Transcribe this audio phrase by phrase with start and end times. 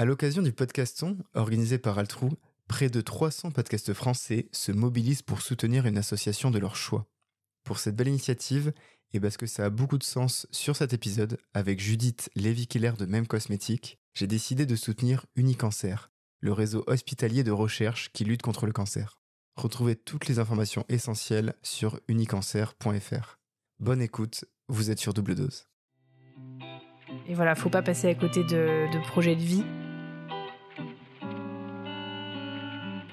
[0.00, 2.30] À l'occasion du podcaston organisé par Altrou,
[2.68, 7.08] près de 300 podcasts français se mobilisent pour soutenir une association de leur choix.
[7.64, 8.72] Pour cette belle initiative,
[9.12, 13.06] et parce que ça a beaucoup de sens sur cet épisode, avec Judith Lévy-Keller de
[13.06, 18.66] Même Cosmétique, j'ai décidé de soutenir Unicancer, le réseau hospitalier de recherche qui lutte contre
[18.66, 19.18] le cancer.
[19.56, 23.38] Retrouvez toutes les informations essentielles sur unicancer.fr.
[23.80, 25.66] Bonne écoute, vous êtes sur double dose.
[27.26, 29.64] Et voilà, faut pas passer à côté de, de projets de vie.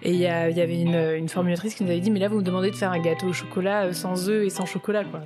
[0.08, 2.44] Et il y, avait une, une, formulatrice qui nous avait dit Mais là, vous me
[2.44, 5.22] demandez de faire un gâteau au chocolat sans œufs et sans chocolat, quoi.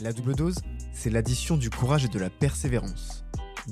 [0.00, 0.56] La double dose,
[0.92, 3.24] c'est l'addition du courage et de la persévérance.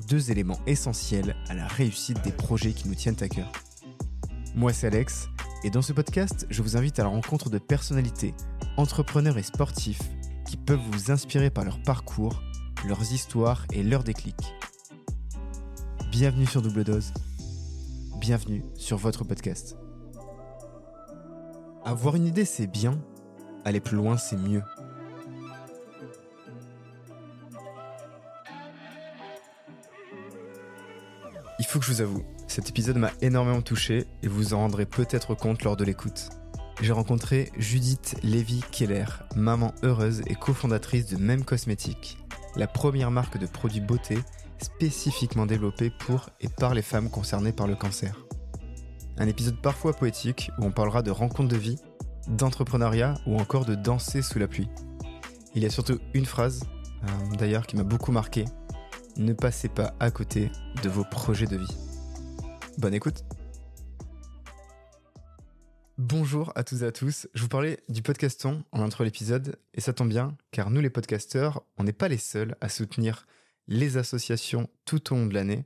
[0.08, 3.50] Deux éléments essentiels à la réussite des projets qui nous tiennent à cœur.
[4.54, 5.30] Moi, c'est Alex,
[5.64, 8.34] et dans ce podcast, je vous invite à la rencontre de personnalités,
[8.76, 9.98] entrepreneurs et sportifs
[10.48, 12.42] qui peuvent vous inspirer par leur parcours,
[12.86, 14.54] leurs histoires et leurs déclics.
[16.10, 17.12] Bienvenue sur Double Dose.
[18.18, 19.76] Bienvenue sur votre podcast.
[21.84, 22.98] Avoir une idée, c'est bien.
[23.66, 24.62] Aller plus loin, c'est mieux.
[31.58, 34.86] Il faut que je vous avoue, cet épisode m'a énormément touché et vous en rendrez
[34.86, 36.30] peut-être compte lors de l'écoute.
[36.80, 42.18] J'ai rencontré Judith Lévy-Keller, maman heureuse et cofondatrice de Même Cosmétiques,
[42.54, 44.18] la première marque de produits beauté
[44.62, 48.14] spécifiquement développée pour et par les femmes concernées par le cancer.
[49.16, 51.78] Un épisode parfois poétique où on parlera de rencontres de vie,
[52.28, 54.68] d'entrepreneuriat ou encore de danser sous la pluie.
[55.54, 56.62] Il y a surtout une phrase,
[57.02, 58.44] euh, d'ailleurs, qui m'a beaucoup marqué
[59.18, 60.50] ne passez pas à côté
[60.82, 61.76] de vos projets de vie.
[62.78, 63.24] Bonne écoute
[65.98, 67.26] Bonjour à tous et à tous.
[67.34, 70.90] Je vous parlais du podcaston en intro l'épisode et ça tombe bien car nous les
[70.90, 73.26] podcasteurs, on n'est pas les seuls à soutenir
[73.66, 75.64] les associations tout au long de l'année.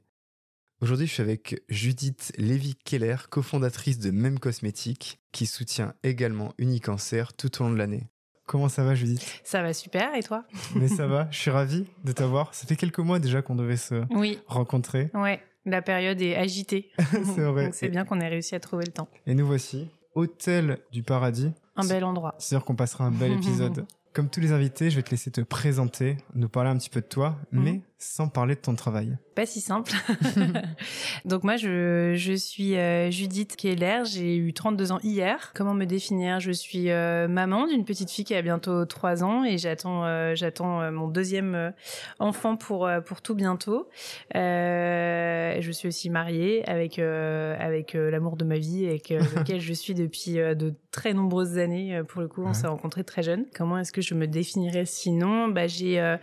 [0.80, 7.60] Aujourd'hui, je suis avec Judith Lévy-Keller, cofondatrice de Même Cosmétique, qui soutient également Unicancer tout
[7.60, 8.08] au long de l'année.
[8.46, 9.42] Comment ça va, Judith?
[9.44, 10.46] Ça va super, et toi?
[10.74, 12.54] Mais ça va, je suis ravi de t'avoir.
[12.54, 14.38] Ça fait quelques mois déjà qu'on devait se oui.
[14.46, 15.10] rencontrer.
[15.12, 16.90] Ouais, la période est agitée.
[16.98, 17.70] c'est vrai.
[17.74, 19.10] c'est bien qu'on ait réussi à trouver le temps.
[19.26, 21.52] Et nous voici, Hôtel du Paradis.
[21.76, 22.34] Un bel endroit.
[22.38, 23.86] C'est sûr qu'on passera un bel épisode.
[24.12, 27.00] Comme tous les invités, je vais te laisser te présenter, nous parler un petit peu
[27.00, 27.62] de toi, mhm.
[27.62, 29.92] mais sans parler de ton travail Pas si simple.
[31.24, 35.52] Donc moi, je, je suis euh, Judith Keller, j'ai eu 32 ans hier.
[35.54, 36.40] Comment me définir?
[36.40, 40.34] Je suis euh, maman d'une petite fille qui a bientôt 3 ans et j'attends euh,
[40.34, 41.72] j'attends mon deuxième
[42.18, 43.88] enfant pour pour tout bientôt.
[44.34, 50.34] je suis aussi mariée avec avec l'amour de ma vie avec lequel je suis depuis
[50.34, 52.02] de très nombreuses années.
[52.08, 53.46] Pour le coup, on s'est rencontrés très jeunes.
[53.54, 55.48] Comment est-ce que je me définirais sinon?
[55.48, 56.16] Bah j'ai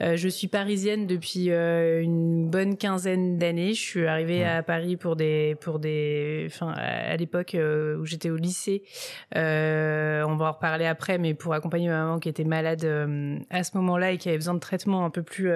[0.00, 3.74] je suis parisienne depuis depuis euh, une bonne quinzaine d'années.
[3.74, 8.30] Je suis arrivée à Paris pour des pour des enfin à l'époque euh, où j'étais
[8.30, 8.82] au lycée.
[9.36, 12.84] Euh, on va en reparler après, mais pour accompagner ma maman qui était malade
[13.50, 15.50] à ce moment-là et qui avait besoin de traitement un peu plus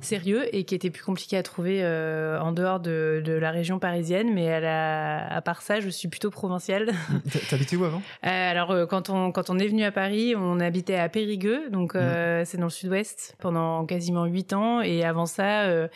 [0.00, 4.34] sérieux et qui était plus compliqué à trouver en dehors de, de, la région parisienne.
[4.34, 6.90] Mais à, la, à part ça, je suis plutôt provinciale.
[7.50, 8.02] T'habitais où avant?
[8.22, 12.44] Alors quand on quand on est venu à Paris, on habitait à Périgueux, donc mmh.
[12.44, 15.86] c'est dans le sud-ouest pendant quasiment huit ans et avant ça, euh,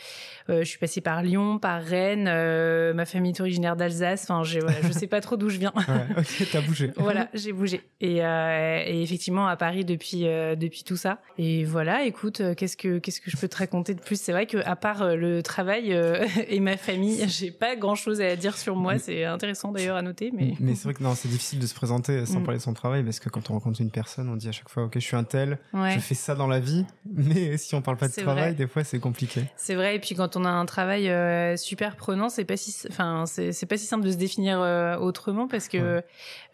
[0.49, 2.27] euh, je suis passée par Lyon, par Rennes.
[2.27, 4.23] Euh, ma famille est originaire d'Alsace.
[4.23, 5.73] Enfin, je voilà, je sais pas trop d'où je viens.
[5.75, 6.91] Ouais, ok, t'as bougé.
[6.97, 7.81] voilà, j'ai bougé.
[8.01, 11.19] Et, et, effectivement à Paris depuis depuis tout ça.
[11.39, 14.21] Et voilà, écoute, qu'est-ce que qu'est-ce que je peux te raconter de plus?
[14.21, 15.91] C'est vrai que à part le travail
[16.47, 18.99] et ma famille, j'ai pas grand-chose à dire sur moi.
[18.99, 21.73] C'est intéressant d'ailleurs à noter, mais mais c'est vrai que non, c'est difficile de se
[21.73, 22.43] présenter sans mm.
[22.43, 24.69] parler de son travail parce que quand on rencontre une personne, on dit à chaque
[24.69, 27.81] fois, ok, je suis un tel, je fais ça dans la vie, mais si on
[27.81, 29.43] parle pas de travail, des fois c'est compliqué.
[29.55, 29.95] C'est vrai.
[29.95, 33.65] Et puis quand on a un travail euh, super prenant, c'est pas si, enfin, c'est
[33.67, 36.01] pas si simple de se définir euh, autrement parce que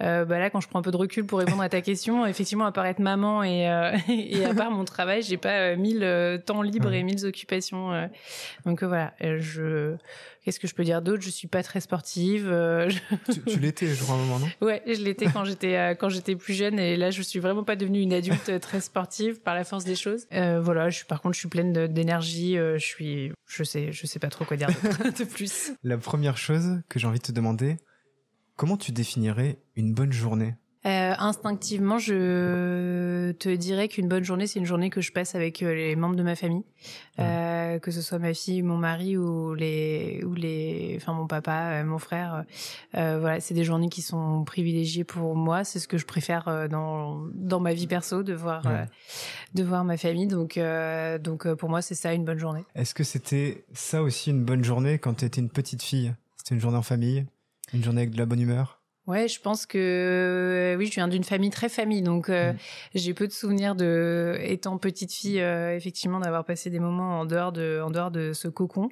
[0.03, 2.25] euh, bah là, quand je prends un peu de recul pour répondre à ta question,
[2.25, 3.61] effectivement, à part être maman et,
[4.09, 8.09] et à part mon travail, j'ai pas mille temps libres et mille occupations.
[8.65, 9.95] donc voilà, je
[10.43, 11.21] Qu'est-ce que je peux dire d'autre?
[11.21, 12.47] Je suis pas très sportive.
[12.49, 12.89] Euh,
[13.47, 14.49] tu, l'étais, je crois, à un moment, non?
[14.61, 17.63] Ouais, je l'étais quand j'étais euh, quand j'étais plus jeune, et là, je suis vraiment
[17.63, 20.27] pas devenue une adulte euh, très sportive par la force des choses.
[20.31, 22.55] voilà, je suis par contre, je suis pleine d'énergie.
[22.55, 24.69] je suis, je sais, je sais pas trop quoi dire
[25.19, 25.73] de plus.
[25.83, 27.77] La première chose que j'ai envie de te demander,
[28.55, 30.55] comment tu définirais une bonne journée?
[30.85, 35.61] Euh, instinctivement, je te dirais qu'une bonne journée, c'est une journée que je passe avec
[35.61, 36.63] euh, les membres de ma famille,
[37.19, 41.83] euh, que ce soit ma fille, mon mari ou les, ou les, enfin mon papa,
[41.83, 42.45] mon frère.
[42.93, 45.65] voilà, c'est des journées qui sont privilégiées pour moi.
[45.65, 48.63] C'est ce que je préfère dans dans ma vie perso de voir
[49.53, 50.27] de voir ma famille.
[50.27, 50.57] Donc
[51.21, 52.63] donc pour moi, c'est ça une bonne journée.
[52.75, 56.13] Est-ce que c'était ça aussi une bonne journée quand tu étais une petite fille?
[56.37, 57.25] C'était une journée en famille,
[57.73, 58.78] une journée avec de la bonne humeur?
[59.09, 62.57] Ouais, je pense que euh, oui, je viens d'une famille très famille, donc euh, mm.
[62.93, 67.25] j'ai peu de souvenirs de, étant petite fille, euh, effectivement, d'avoir passé des moments en
[67.25, 68.89] dehors de, en dehors de ce cocon.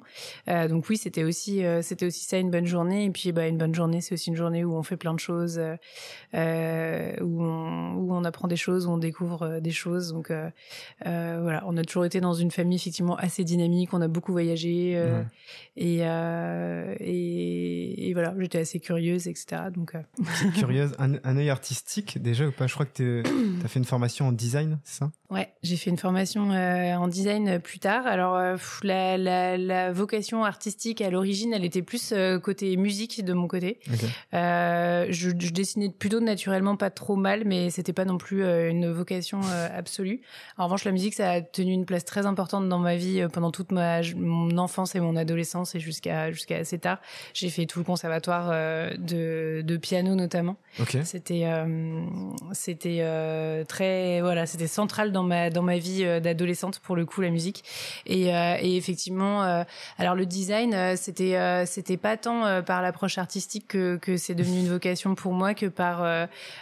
[0.48, 3.04] donc oui, c'était aussi, c'était aussi ça une bonne journée.
[3.04, 5.20] Et puis, bah, une bonne journée, c'est aussi une journée où on fait plein de
[5.20, 5.60] choses,
[6.32, 10.12] où on, où on apprend des choses, où on découvre des choses.
[10.12, 10.32] Donc
[11.04, 13.94] voilà, on a toujours été dans une famille effectivement assez dynamique.
[13.94, 15.00] On a beaucoup voyagé
[15.76, 16.00] et,
[17.00, 19.62] et, et voilà, j'étais assez curieuse, etc.
[19.72, 19.94] Donc
[20.54, 22.66] curieuse, un, un œil artistique déjà ou pas?
[22.66, 23.22] Je crois que tu
[23.64, 25.10] as fait une formation en design, c'est ça?
[25.30, 28.06] Ouais, j'ai fait une formation euh, en design plus tard.
[28.06, 33.22] Alors euh, la, la, la, vocation artistique à l'origine, elle était plus euh, côté musique
[33.22, 33.78] de mon côté.
[34.32, 39.40] Je, je, dessinais plutôt naturellement pas trop mal, mais c'était pas non plus une vocation
[39.74, 40.22] absolue.
[40.56, 43.50] En revanche, la musique, ça a tenu une place très importante dans ma vie pendant
[43.50, 47.00] toute ma mon enfance et mon adolescence et jusqu'à jusqu'à assez tard.
[47.34, 48.50] J'ai fait tout le conservatoire
[48.98, 50.56] de, de piano notamment.
[51.04, 51.46] C'était
[52.52, 57.20] c'était très voilà, c'était central dans ma dans ma vie euh, d'adolescente pour le coup
[57.20, 57.64] la musique.
[58.06, 59.64] Et, euh, et effectivement euh,
[59.98, 61.36] alors le design c'était
[61.66, 65.66] c'était pas tant par l'approche artistique que que c'est devenu une vocation pour moi que
[65.66, 65.98] par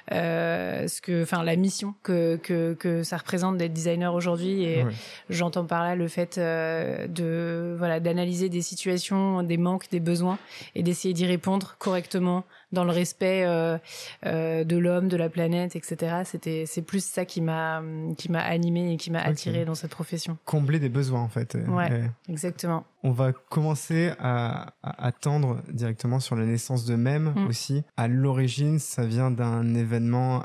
[0.09, 4.65] ce que enfin la mission que que que ça représente d'être designer aujourd'hui.
[4.65, 4.85] Et
[5.31, 10.39] j'entends par là le fait de voilà d'analyser des situations des manques des besoins
[10.75, 13.79] et d'essayer d'y répondre correctement dans le respect euh,
[14.25, 16.23] euh, de l'homme, de la planète, etc.
[16.25, 17.83] C'était, c'est plus ça qui m'a,
[18.17, 20.37] qui m'a animé et qui m'a attiré dans cette profession.
[20.45, 21.57] Combler des besoins, en fait.
[21.69, 22.85] Ouais, exactement.
[23.03, 27.47] On va commencer à, attendre directement sur la naissance de Même mm.
[27.47, 27.85] aussi.
[27.97, 30.45] À l'origine, ça vient d'un événement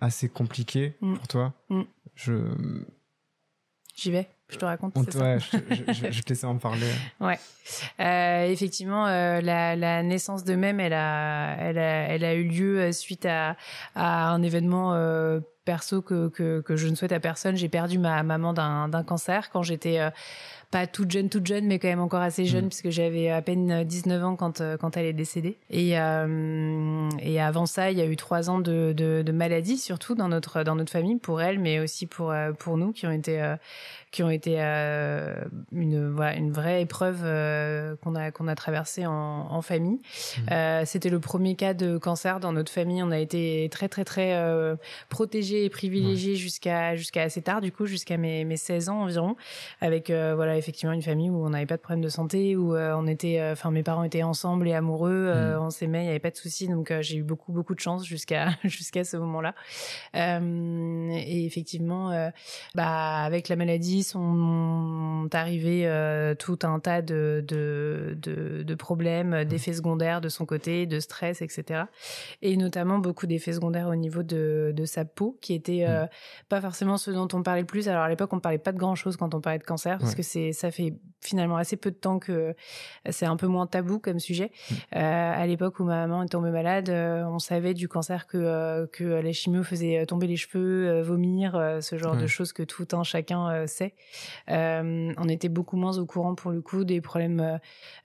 [0.00, 1.14] assez compliqué mm.
[1.16, 1.54] pour toi.
[1.70, 1.82] Mm.
[2.14, 2.34] Je.
[3.96, 4.28] J'y vais.
[4.48, 4.96] Je te raconte.
[4.96, 5.58] ouais, ça
[5.88, 6.86] je, je, je, te laisse en parler.
[7.20, 7.38] ouais.
[8.00, 12.44] Euh, effectivement, euh, la, la, naissance de même, elle a, elle a, elle a eu
[12.44, 13.56] lieu euh, suite à,
[13.96, 17.56] à un événement euh, perso que, que, que, je ne souhaite à personne.
[17.56, 20.10] J'ai perdu ma maman d'un cancer quand j'étais euh,
[20.70, 22.68] pas toute jeune, toute jeune, mais quand même encore assez jeune, mm.
[22.68, 25.58] puisque j'avais à peine 19 ans quand, quand elle est décédée.
[25.70, 29.76] Et, euh, et avant ça, il y a eu trois ans de, de, de, maladie,
[29.76, 33.12] surtout dans notre, dans notre famille, pour elle, mais aussi pour, pour nous, qui ont
[33.12, 33.56] été
[34.10, 35.34] qui ont été euh,
[35.72, 39.98] une, voilà, une vraie épreuve euh, qu'on a, qu'on a traversée en, en famille.
[39.98, 40.52] Mmh.
[40.52, 43.02] Euh, c'était le premier cas de cancer dans notre famille.
[43.02, 44.16] On a été très, très, très
[45.08, 49.36] protégés et privilégiés jusqu'à jusqu'à assez tard, du coup, jusqu'à mes, mes 16 ans environ,
[49.80, 53.06] avec voilà, effectivement une famille où on n'avait pas de problème de santé, où on
[53.06, 55.60] était, enfin, mes parents étaient ensemble et amoureux, mmh.
[55.60, 56.68] on s'aimait, il n'y avait pas de soucis.
[56.68, 59.54] Donc, j'ai eu beaucoup, beaucoup de chance jusqu'à jusqu'à ce moment-là.
[60.14, 62.30] et effectivement,
[62.74, 69.42] bah, avec la maladie, sont arrivés euh, tout un tas de, de, de, de problèmes,
[69.42, 69.44] mmh.
[69.44, 71.84] d'effets secondaires de son côté, de stress, etc.
[72.42, 76.08] Et notamment beaucoup d'effets secondaires au niveau de, de sa peau, qui étaient euh, mmh.
[76.48, 77.88] pas forcément ce dont on parlait le plus.
[77.88, 80.14] Alors à l'époque, on parlait pas de grand chose quand on parlait de cancer, parce
[80.14, 82.54] que c'est ça fait finalement assez peu de temps que
[83.10, 84.50] c'est un peu moins tabou comme sujet.
[84.50, 84.74] Mmh.
[84.96, 88.86] Euh, à l'époque où ma maman est tombée malade, euh, on savait du cancer que
[88.92, 93.02] que la chimio faisait tomber les cheveux, vomir, ce genre de choses que tout un
[93.02, 93.85] chacun sait.
[94.50, 97.58] Euh, on était beaucoup moins au courant pour le coup des problèmes euh,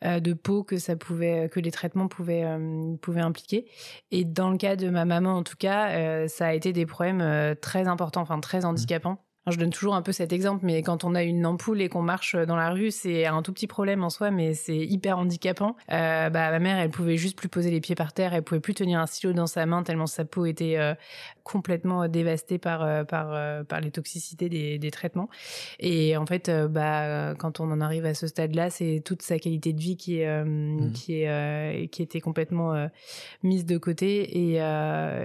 [0.05, 2.45] euh, de peau que ça pouvait, que les traitements pouvaient,
[3.01, 3.69] pouvaient impliquer.
[4.11, 7.55] Et dans le cas de ma maman, en tout cas, ça a été des problèmes
[7.61, 11.15] très importants, enfin très handicapants je donne toujours un peu cet exemple, mais quand on
[11.15, 14.09] a une ampoule et qu'on marche dans la rue, c'est un tout petit problème en
[14.09, 15.75] soi, mais c'est hyper handicapant.
[15.91, 18.59] Euh, bah, ma mère, elle pouvait juste plus poser les pieds par terre, elle pouvait
[18.59, 20.93] plus tenir un stylo dans sa main tellement sa peau était euh,
[21.43, 25.29] complètement dévastée par euh, par euh, par les toxicités des, des traitements.
[25.79, 29.39] Et en fait, euh, bah quand on en arrive à ce stade-là, c'est toute sa
[29.39, 30.91] qualité de vie qui est mmh.
[30.93, 32.87] qui est qui était complètement
[33.43, 34.55] mise de côté et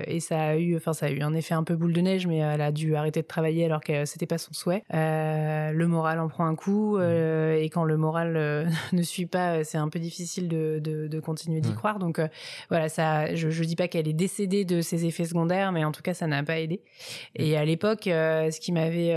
[0.07, 2.27] et ça a eu, enfin ça a eu un effet un peu boule de neige,
[2.27, 4.85] mais elle a dû arrêter de travailler alors qu'elle c'était pas son souhait.
[4.95, 9.27] Euh, le moral en prend un coup euh, et quand le moral euh, ne suit
[9.27, 11.99] pas, c'est un peu difficile de, de, de continuer d'y croire.
[11.99, 12.21] Donc
[12.71, 15.93] voilà, ça, je, je dis pas qu'elle est décédée de ses effets secondaires, mais en
[15.93, 16.83] tout cas, ça n'a pas aidé.
[17.35, 19.15] Et à l'époque, ce qui m'avait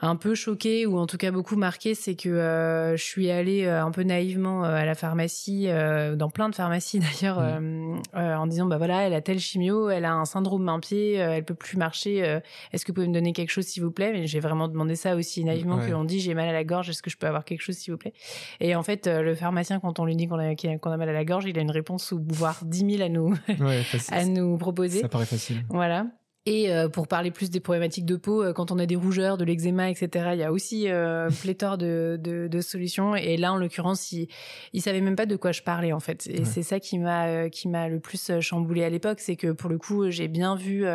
[0.00, 3.64] un peu choquée ou en tout cas beaucoup marquée, c'est que euh, je suis allée
[3.64, 5.68] euh, un peu naïvement euh, à la pharmacie,
[6.16, 8.02] dans plein de pharmacies d'ailleurs, mmh.
[8.14, 11.54] en disant bah voilà, elle a tel chimio, elle a un syndrome main-pied, elle peut
[11.54, 12.40] plus marcher.
[12.72, 14.12] est-ce que vous pouvez me donner quelque chose s'il vous plaît?
[14.12, 16.90] Mais j'ai vraiment demandé ça aussi naïvement que l'on dit j'ai mal à la gorge,
[16.90, 18.12] est-ce que je peux avoir quelque chose s'il vous plaît?
[18.60, 21.12] Et en fait, le pharmacien quand on lui dit qu'on a, qu'on a mal à
[21.12, 23.34] la gorge, il a une réponse ou voire 10 000 à nous
[24.10, 25.00] à nous proposer.
[25.00, 25.64] Ça paraît facile.
[25.70, 26.06] Voilà.
[26.48, 29.36] Et euh, pour parler plus des problématiques de peau, euh, quand on a des rougeurs,
[29.36, 33.16] de l'eczéma, etc., il y a aussi euh, pléthore de, de, de, solutions.
[33.16, 34.28] Et là, en l'occurrence, il,
[34.72, 36.28] il savait même pas de quoi je parlais en fait.
[36.28, 39.50] Et c'est ça qui m'a euh, qui m'a le plus chamboulé à l'époque, c'est que
[39.50, 40.86] pour le coup, j'ai bien vu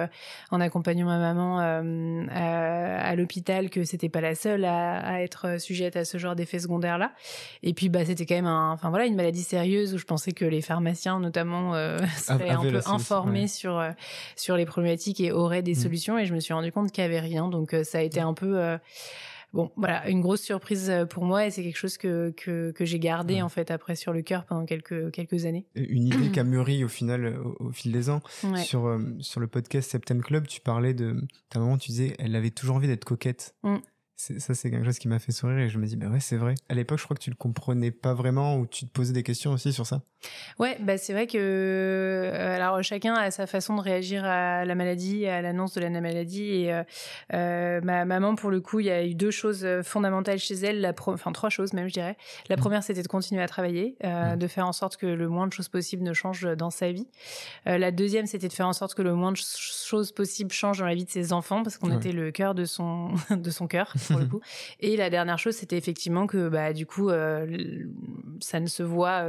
[0.51, 1.81] en accompagnant ma maman à,
[2.99, 6.59] à l'hôpital que c'était pas la seule à, à, être sujette à ce genre d'effets
[6.59, 7.11] secondaires là.
[7.61, 10.31] Et puis bah c'était quand même un, enfin voilà, une maladie sérieuse où je pensais
[10.31, 11.73] que les pharmaciens notamment
[12.17, 13.83] seraient un peu informés sur
[14.37, 15.75] sur les problématiques et aurait des mmh.
[15.75, 17.49] solutions et je me suis rendu compte qu'il y avait rien.
[17.49, 18.77] Donc euh, ça a été un peu euh,
[19.53, 22.85] bon, voilà, une grosse surprise euh, pour moi et c'est quelque chose que, que, que
[22.85, 25.65] j'ai gardé en fait après sur le cœur pendant quelques, quelques années.
[25.75, 28.21] Une idée qui a mûri au final, au, fil des ans.
[28.63, 32.51] Sur, sur le podcast Septembre Club, tu parlais de ta maman, tu disais, elle avait
[32.51, 33.55] toujours envie d'être coquette.
[33.63, 33.77] Mmh
[34.39, 36.37] ça c'est quelque chose qui m'a fait sourire et je me dis bah ouais c'est
[36.37, 39.13] vrai à l'époque je crois que tu le comprenais pas vraiment ou tu te posais
[39.13, 40.03] des questions aussi sur ça?
[40.59, 44.75] Ouais bah c'est vrai que euh, alors chacun a sa façon de réagir à la
[44.75, 46.83] maladie à l'annonce de la maladie et euh,
[47.33, 50.81] euh, ma maman pour le coup il y a eu deux choses fondamentales chez elle.
[50.81, 52.17] La enfin trois choses même je dirais.
[52.49, 52.59] La mmh.
[52.59, 54.37] première c'était de continuer à travailler mmh.
[54.37, 57.07] de faire en sorte que le moins de choses possibles ne changent dans sa vie.
[57.65, 60.85] La deuxième c'était de faire en sorte que le moins de choses possibles changent dans
[60.85, 63.93] la vie de ses enfants parce qu'on était le cœur de son de son cœur
[64.79, 69.25] Et la dernière chose, c'était effectivement que bah du coup, ça ne se voit,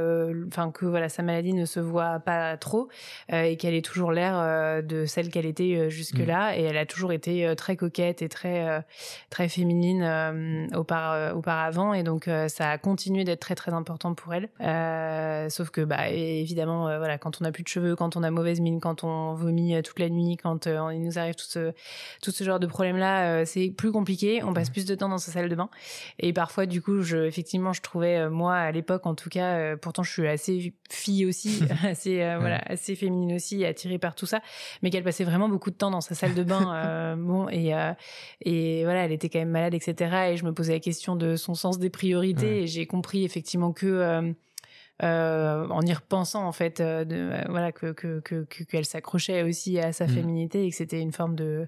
[0.47, 2.89] enfin que voilà, sa maladie ne se voit pas trop
[3.31, 6.51] euh, et qu'elle est toujours l'air de celle qu'elle était jusque là.
[6.51, 6.59] Mm.
[6.59, 8.83] Et elle a toujours été très coquette et très
[9.29, 11.93] très féminine auparavant.
[11.93, 14.49] Et donc ça a continué d'être très très important pour elle.
[15.49, 18.61] sauf que bah évidemment, voilà, quand on a plus de cheveux, quand on a mauvaise
[18.61, 21.73] mine, quand on vomit toute la nuit, quand il nous arrive tout ce
[22.21, 24.43] tout ce genre de problème là, c'est plus compliqué.
[24.43, 25.69] On passe plus de temps dans sa salle de bain.
[26.19, 29.57] Et parfois, du coup, je, effectivement, je trouvais, euh, moi, à l'époque, en tout cas,
[29.57, 34.15] euh, pourtant, je suis assez fille aussi, assez, euh, voilà, assez féminine aussi, attirée par
[34.15, 34.41] tout ça,
[34.81, 37.15] mais qu'elle passait vraiment beaucoup de temps dans sa salle de bain.
[37.17, 37.73] bon, et,
[38.41, 40.31] et voilà, elle était quand même malade, etc.
[40.31, 42.63] Et je me posais la question de son sens des priorités.
[42.63, 44.33] Et j'ai compris effectivement que
[45.01, 50.09] en y repensant en fait de, voilà que que qu'elle s'accrochait aussi à sa mmh.
[50.09, 51.67] féminité et que c'était une forme de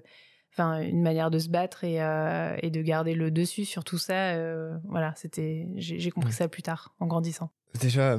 [0.56, 3.98] enfin une manière de se battre et, euh, et, de garder le dessus sur tout
[3.98, 4.30] ça.
[4.34, 7.50] Euh, voilà, c'était, j'ai compris ça plus tard en grandissant.
[7.80, 8.18] Déjà,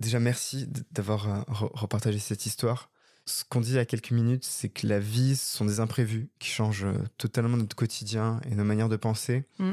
[0.00, 2.90] déjà merci d'avoir euh, repartagé cette histoire.
[3.26, 5.80] Ce qu'on dit il y a quelques minutes, c'est que la vie, ce sont des
[5.80, 6.86] imprévus qui changent
[7.16, 9.44] totalement notre quotidien et nos manières de penser.
[9.58, 9.72] Mm.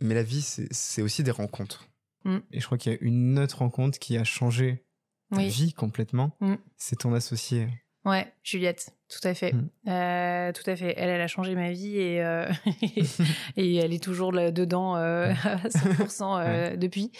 [0.00, 1.88] Mais la vie, c'est aussi des rencontres.
[2.24, 2.38] Mm.
[2.52, 4.84] Et je crois qu'il y a une autre rencontre qui a changé
[5.34, 6.36] ta vie complètement.
[6.40, 6.54] Mm.
[6.76, 7.68] C'est ton associé.
[8.04, 8.94] Ouais, Juliette.
[9.10, 9.68] Tout à fait, mm.
[9.88, 10.94] euh, tout à fait.
[10.96, 12.46] Elle, elle a changé ma vie et euh,
[13.56, 17.10] et elle est toujours là dedans euh, à 100% euh, depuis.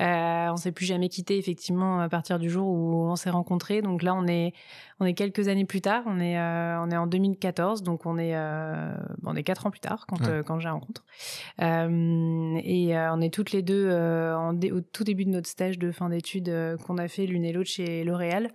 [0.00, 3.80] Euh, on s'est plus jamais quitté effectivement à partir du jour où on s'est rencontrés.
[3.80, 4.54] Donc là, on est
[4.98, 6.02] on est quelques années plus tard.
[6.06, 8.36] On est on est en 2014, donc on est
[9.24, 11.04] on est quatre ans plus tard quand quand j'ai rencontre.
[11.60, 16.08] et on est toutes les deux en au tout début de notre stage de fin
[16.08, 16.52] d'études
[16.84, 18.50] qu'on a fait l'une et l'autre chez L'Oréal.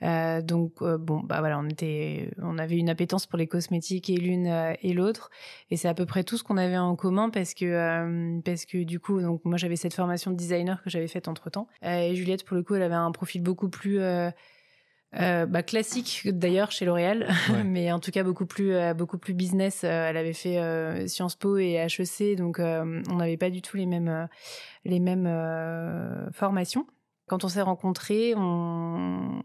[0.00, 4.46] donc bon bah voilà, on était on avait une appétence pour les cosmétiques et l'une
[4.46, 5.30] euh, et l'autre.
[5.70, 8.64] Et c'est à peu près tout ce qu'on avait en commun parce que euh, parce
[8.64, 11.68] que du coup donc moi j'avais cette formation de designer que j'avais faite entre temps
[11.84, 13.98] euh, et Juliette pour le coup elle avait un profil beaucoup plus
[15.12, 17.28] bah, classique d'ailleurs chez L'Oréal,
[17.66, 19.84] mais en tout cas beaucoup plus beaucoup plus business.
[19.84, 24.28] elle avait fait Sciences Po et HEC, donc on n'avait pas du tout les mêmes
[24.84, 25.28] les mêmes
[26.32, 26.86] formations.
[27.28, 29.42] Quand on s'est rencontrés, on...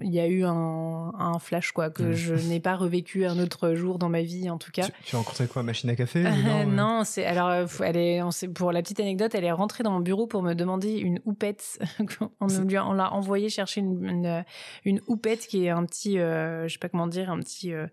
[0.00, 2.12] il y a eu un, un flash quoi que mmh.
[2.12, 4.88] je n'ai pas revécu un autre jour dans ma vie en tout cas.
[5.04, 6.24] Tu, as rencontré quoi, machine à café
[6.66, 9.92] Non, c'est alors euh, elle est, on pour la petite anecdote, elle est rentrée dans
[9.92, 11.78] mon bureau pour me demander une houppette.
[12.40, 14.44] on, on l'a envoyé chercher une, une,
[14.84, 17.86] une, houppette qui est un petit, euh, je sais pas comment dire, un petit euh,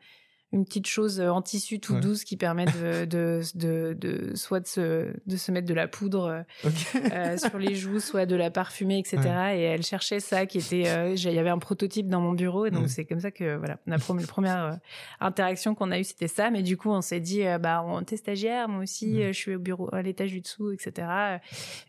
[0.52, 4.68] une petite chose en tissu tout douce qui permet de, de, de, de, soit de
[4.68, 6.70] se, de se mettre de la poudre euh,
[7.14, 9.20] euh, sur les joues, soit de la parfumer, etc.
[9.54, 12.66] Et elle cherchait ça qui était, euh, il y avait un prototype dans mon bureau
[12.66, 14.80] et donc c'est comme ça que voilà, la première
[15.20, 16.50] interaction qu'on a eue c'était ça.
[16.50, 19.60] Mais du coup on s'est dit bah on t'es stagiaire, moi aussi je suis au
[19.60, 21.08] bureau à l'étage du dessous, etc.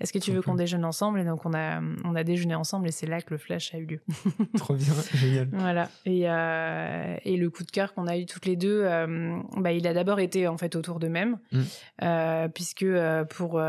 [0.01, 1.21] Est-ce que tu veux qu'on déjeune ensemble?
[1.21, 3.79] Et donc on a on a déjeuné ensemble et c'est là que le flash a
[3.79, 4.01] eu lieu.
[4.59, 5.49] Trop bien, génial.
[5.53, 6.21] Voilà et
[7.25, 8.85] et le coup de cœur qu'on a eu toutes les les deux,
[9.57, 12.49] bah, il a d'abord été en fait autour d'eux-mêmes, mmh.
[12.55, 12.87] puisque
[13.31, 13.61] pour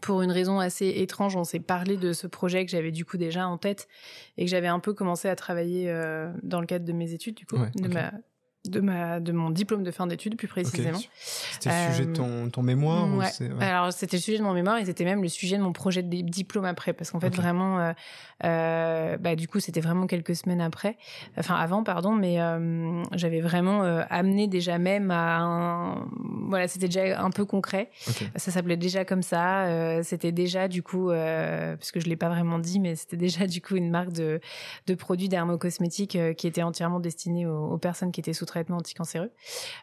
[0.00, 3.18] pour une raison assez étrange, on s'est parlé de ce projet que j'avais du coup
[3.18, 3.88] déjà en tête
[4.38, 5.92] et que j'avais un peu commencé à travailler
[6.42, 8.12] dans le cadre de mes études du coup, de ma
[8.64, 10.98] de ma de mon diplôme de fin d'études plus précisément.
[11.16, 13.28] C'était le sujet de ton, ton mémoire ouais.
[13.60, 16.02] Alors c'était le sujet de mon mémoire et c'était même le sujet de mon projet
[16.02, 17.92] de diplôme après parce qu'en fait vraiment euh,
[18.44, 20.96] euh, bah du coup c'était vraiment quelques semaines après
[21.36, 26.08] enfin avant pardon mais euh, j'avais vraiment euh, amené déjà même à un
[26.48, 27.90] voilà c'était déjà un peu concret.
[28.36, 32.28] Ça s'appelait déjà comme ça, euh, c'était déjà du coup parce que je l'ai pas
[32.28, 34.40] vraiment dit mais c'était déjà du coup une marque de
[34.86, 39.30] de produits dermocosmétiques qui était entièrement destinée aux, aux personnes qui étaient sous traitement anticancéreux.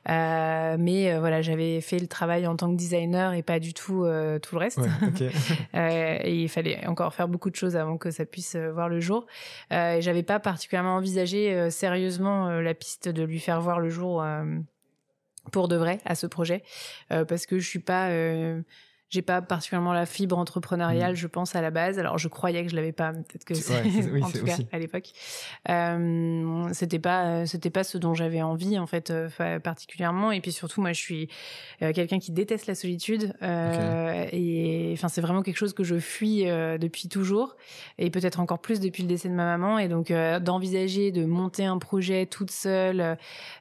[0.10, 3.74] Euh, mais euh, voilà, j'avais fait le travail en tant que designer et pas du
[3.74, 4.80] tout euh, tout le reste.
[5.74, 9.26] et il fallait encore faire beaucoup de choses avant que ça puisse voir le jour.
[9.72, 14.24] et j'avais pas particulièrement envisagé sérieusement la piste de lui faire voir le jour
[15.52, 16.64] pour de vrai à ce projet
[17.10, 18.10] parce que je suis pas
[19.10, 21.16] j'ai pas particulièrement la fibre entrepreneuriale, mm.
[21.16, 22.00] je pense à la base.
[22.00, 24.80] Alors je croyais que je l'avais pas, peut-être que c'est oui, en tout cas à
[24.80, 25.12] l'époque.
[25.70, 30.32] Euh, c'était pas c'était pas ce dont j'avais envie en fait euh, particulièrement.
[30.32, 31.30] Et puis surtout moi je suis
[31.82, 35.98] euh, quelqu'un qui déteste la solitude euh, et enfin c'est vraiment quelque chose que je
[35.98, 37.56] fuis euh, depuis toujours
[37.98, 39.80] et peut-être encore plus depuis le décès de ma maman.
[39.80, 43.18] Et donc d'envisager de monter un projet toute seule,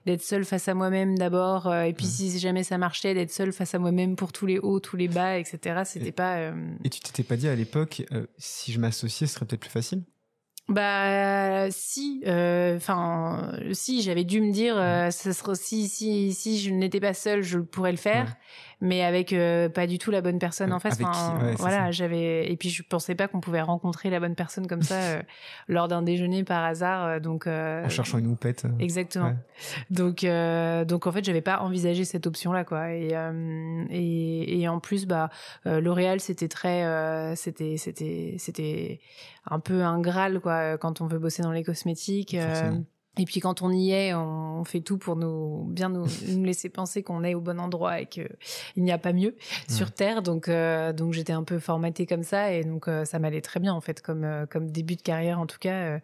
[0.07, 3.75] d'être seule face à moi-même d'abord et puis si jamais ça marchait d'être seule face
[3.75, 5.83] à moi-même pour tous les hauts, tous les bas etc.
[5.85, 6.39] C'était pas.
[6.39, 9.61] Euh, et tu t'étais pas dit à l'époque, euh, si je m'associais, ce serait peut-être
[9.61, 10.03] plus facile?
[10.69, 14.75] Bah si, euh, enfin si j'avais dû me dire,
[15.11, 18.37] ça serait si si si je n'étais pas seule, je pourrais le faire
[18.81, 20.99] mais avec euh, pas du tout la bonne personne en face.
[21.59, 24.95] voilà, j'avais et puis je pensais pas qu'on pouvait rencontrer la bonne personne comme ça
[25.03, 25.23] euh,
[25.67, 27.05] lors d'un déjeuner par hasard.
[27.05, 28.67] Euh, donc en cherchant une houppette.
[28.79, 29.35] Exactement.
[29.91, 30.25] Donc
[30.87, 32.93] donc en fait j'avais pas envisagé cette option là quoi.
[32.93, 33.15] Et
[33.91, 35.31] et, et en plus bah
[35.65, 39.01] L'Oréal c'était très c'était c'était c'était
[39.51, 42.37] un peu un graal quoi quand on veut bosser dans les cosmétiques.
[43.19, 46.07] Et puis quand on y est, on fait tout pour nous bien nous,
[46.45, 48.29] laisser penser qu'on est au bon endroit et que
[48.77, 49.35] il n'y a pas mieux
[49.69, 50.23] sur terre.
[50.23, 53.61] Donc euh, donc j'étais un peu formatée comme ça et donc euh, ça m'allait très
[53.61, 56.01] bien en fait comme euh, comme début de carrière en tout cas.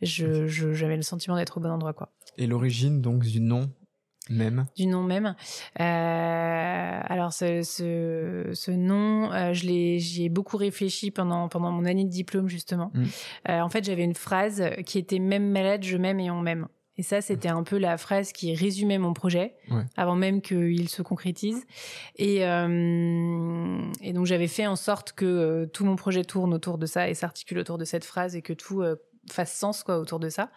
[0.00, 2.10] je j'avais le sentiment d'être au bon endroit quoi.
[2.38, 3.70] Et l'origine donc du nom
[4.30, 4.66] même.
[4.76, 5.34] Du nom même.
[5.80, 11.70] Euh, alors ce, ce, ce nom, euh, je l'ai, j'y ai beaucoup réfléchi pendant pendant
[11.70, 12.90] mon année de diplôme justement.
[12.94, 13.04] Mm.
[13.48, 16.68] Euh, en fait, j'avais une phrase qui était même malade, je m'aime et on m'aime.
[16.98, 19.54] Et ça, c'était un peu la phrase qui résumait mon projet
[19.96, 21.64] avant même qu'il se concrétise.
[22.16, 26.76] Et, euh, et donc j'avais fait en sorte que euh, tout mon projet tourne autour
[26.76, 28.96] de ça et s'articule autour de cette phrase et que tout euh,
[29.30, 30.50] fasse sens quoi autour de ça.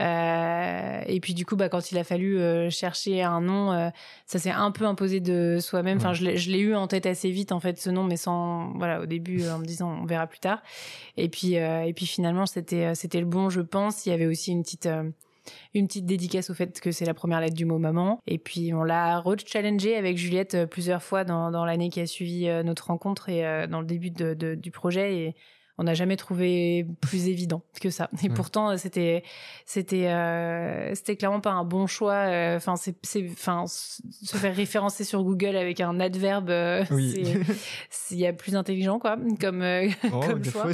[0.00, 3.90] Euh, et puis du coup, bah, quand il a fallu euh, chercher un nom, euh,
[4.26, 5.98] ça s'est un peu imposé de soi-même.
[5.98, 9.00] Enfin, je l'ai eu en tête assez vite en fait ce nom, mais sans voilà
[9.00, 10.62] au début en me disant on verra plus tard.
[11.16, 14.06] Et puis et puis finalement c'était c'était le bon, je pense.
[14.06, 14.88] Il y avait aussi une petite
[15.74, 18.20] une petite dédicace au fait que c'est la première lettre du mot maman.
[18.26, 22.46] Et puis on l'a re-challengé avec Juliette plusieurs fois dans, dans l'année qui a suivi
[22.64, 25.16] notre rencontre et dans le début de, de, du projet.
[25.16, 25.36] Et
[25.76, 28.08] on n'a jamais trouvé plus évident que ça.
[28.22, 29.24] Et pourtant, c'était
[29.66, 32.14] c'était euh, c'était clairement pas un bon choix.
[32.14, 38.18] Euh, enfin, c'est c'est enfin se faire référencer sur Google avec un adverbe, euh, il
[38.18, 39.64] y a plus intelligent quoi, comme
[40.12, 40.66] oh, comme choix.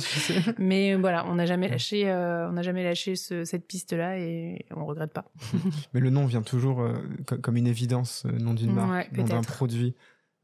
[0.59, 4.85] Mais voilà, on n'a jamais lâché on n'a jamais lâché cette piste là et on
[4.85, 5.25] regrette pas.
[5.95, 6.87] Mais le nom vient toujours
[7.43, 9.95] comme une évidence, nom d'une marque, nom d'un produit.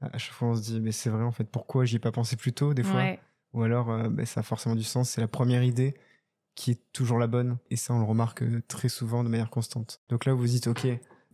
[0.01, 1.45] À chaque fois, on se dit mais c'est vrai en fait.
[1.45, 3.03] Pourquoi j'y ai pas pensé plus tôt des fois?
[3.53, 5.95] Ou alors euh, bah, ça a forcément du sens, c'est la première idée
[6.55, 9.51] qui est toujours la bonne, et ça on le remarque euh, très souvent de manière
[9.51, 10.01] constante.
[10.09, 10.87] Donc là vous dites, ok,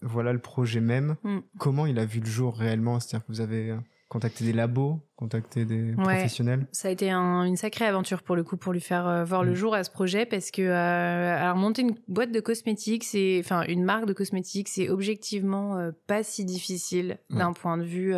[0.02, 1.38] voilà le projet même, mm.
[1.58, 3.00] comment il a vu le jour réellement?
[3.00, 7.56] C'est-à-dire que vous avez euh, contacté des labos, contacter des professionnels Ça a été une
[7.56, 9.54] sacrée aventure pour le coup pour lui faire euh, voir le mm.
[9.54, 13.62] jour à ce projet parce que euh, alors monter une boîte de cosmétiques, c'est enfin
[13.68, 18.14] une marque de cosmétiques, c'est objectivement euh, pas si difficile d'un point de vue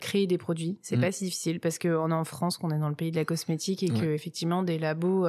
[0.00, 0.78] créer des produits.
[0.82, 1.00] C'est mm.
[1.00, 3.24] pas si difficile parce qu'on est en France, qu'on est dans le pays de la
[3.24, 5.28] cosmétique et que effectivement des labos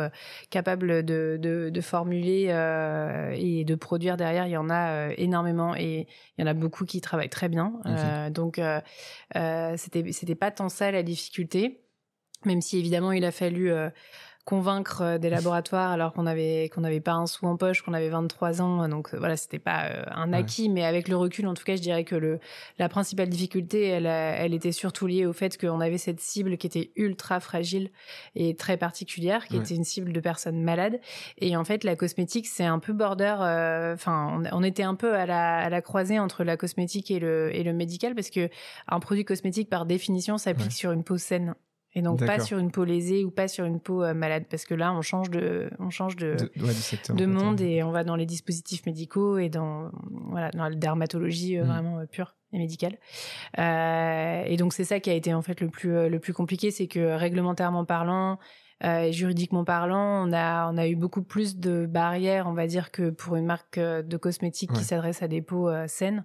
[0.50, 2.46] capables de, de, de formuler
[3.36, 6.86] et de produire derrière, il y en a énormément et il y en a beaucoup
[6.86, 7.74] qui travaillent très bien.
[8.32, 8.60] donc
[9.78, 11.82] c'était c'était pas tant ça la difficulté,
[12.46, 13.90] même si évidemment il a fallu euh,
[14.50, 17.94] convaincre euh, des laboratoires alors qu'on avait qu'on n'avait pas un sou en poche, qu'on
[17.94, 21.64] avait 23 ans, donc voilà, c'était pas un acquis, mais avec le recul, en tout
[21.64, 22.40] cas, je dirais que le
[22.80, 26.66] la principale difficulté, elle, elle était surtout liée au fait qu'on avait cette cible qui
[26.66, 27.92] était ultra fragile
[28.34, 31.00] et très particulière, qui était une cible de personnes malades.
[31.38, 33.36] Et en fait, la cosmétique, c'est un peu border.
[33.94, 37.56] Enfin, on, était un peu à la, à la croisée entre la cosmétique et le
[37.56, 38.50] et le médical parce que
[38.88, 41.54] un produit cosmétique, par définition, s'applique sur une peau saine
[41.96, 44.66] et donc pas sur une peau lésée ou pas sur une peau euh, malade parce
[44.66, 46.36] que là on change de on change de
[47.14, 49.90] de, monde et on va dans les dispositifs médicaux et dans
[50.30, 51.68] voilà dans la dermatologie euh, mm.
[51.68, 52.98] vraiment euh, pure et médicale.
[53.58, 56.88] Et donc c'est ça qui a été en fait le plus le plus compliqué c'est
[56.88, 58.38] que réglementairement parlant
[58.84, 62.92] euh, juridiquement parlant, on a on a eu beaucoup plus de barrières, on va dire,
[62.92, 66.24] que pour une marque euh, de cosmétiques qui s'adresse à des peaux euh, saines.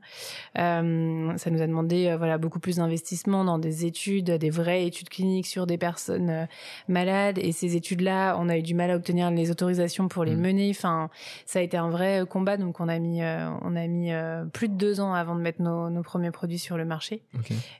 [0.58, 5.08] Euh, ça nous a demandé voilà beaucoup plus d'investissement dans des études, des vraies études
[5.08, 6.46] cliniques sur des personnes
[6.88, 7.38] malades.
[7.38, 10.40] Et ces études-là, on a eu du mal à obtenir les autorisations pour les mmh.
[10.40, 10.70] mener.
[10.70, 11.10] Enfin,
[11.46, 12.56] ça a été un vrai combat.
[12.56, 14.12] Donc on a mis on a mis
[14.52, 17.22] plus de deux ans avant de mettre nos, nos premiers produits sur le marché.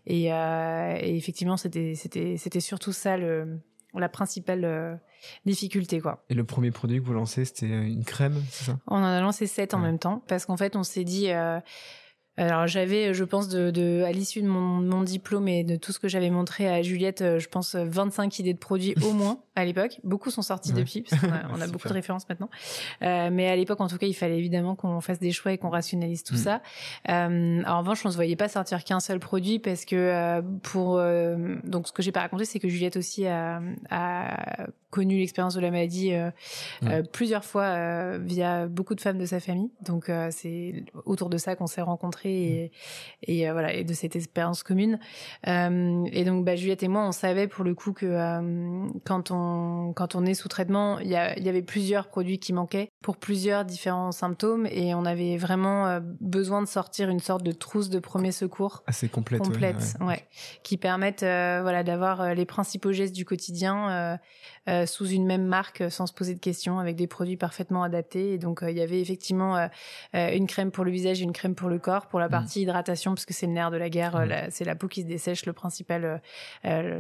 [0.06, 3.60] Et, et effectivement, c'était c'était c'était surtout ça le
[3.98, 4.94] la principale euh,
[5.46, 6.24] difficulté quoi.
[6.28, 8.78] Et le premier produit que vous lancez, c'était une crème, c'est ça?
[8.86, 11.60] On en a lancé sept en même temps parce qu'en fait, on s'est dit euh,
[12.36, 15.92] alors j'avais, je pense, de, de à l'issue de mon, mon, diplôme et de tout
[15.92, 19.38] ce que j'avais montré à Juliette, euh, je pense 25 idées de produits au moins
[19.56, 20.00] à l'époque.
[20.02, 22.50] Beaucoup sont sortis depuis, parce qu'on a, on a beaucoup de références maintenant.
[23.02, 25.58] Euh, mais à l'époque, en tout cas, il fallait évidemment qu'on fasse des choix et
[25.58, 26.38] qu'on rationalise tout mm.
[26.38, 26.62] ça.
[27.08, 30.98] Euh, en revanche, on se voyait pas sortir qu'un seul produit parce que euh, pour
[30.98, 35.54] euh, donc ce que j'ai pas raconté, c'est que Juliette aussi a, a connu l'expérience
[35.54, 36.12] de la maladie
[37.12, 39.70] plusieurs fois via beaucoup de femmes de sa famille.
[39.80, 42.70] Donc c'est autour de ça qu'on s'est rencontrés
[43.22, 44.98] et, et voilà et de cette expérience commune.
[45.46, 48.06] et donc bah, Juliette et moi, on savait pour le coup que
[49.04, 53.16] quand on quand on est sous traitement, il y, avait plusieurs produits qui manquaient pour
[53.16, 57.90] plusieurs différents symptômes et on avait vraiment euh, besoin de sortir une sorte de trousse
[57.90, 58.82] de premier secours.
[58.86, 60.26] Assez complète, complète ouais,
[60.62, 64.18] qui permettent euh, voilà d'avoir euh, les principaux gestes du quotidien
[64.86, 68.38] sous une même marque sans se poser de questions avec des produits parfaitement adaptés et
[68.38, 69.68] donc il y avait effectivement
[70.12, 72.30] une crème pour le visage et une crème pour le corps pour la mmh.
[72.30, 75.06] partie hydratation parce que c'est le nerf de la guerre c'est la peau qui se
[75.06, 76.22] dessèche le principal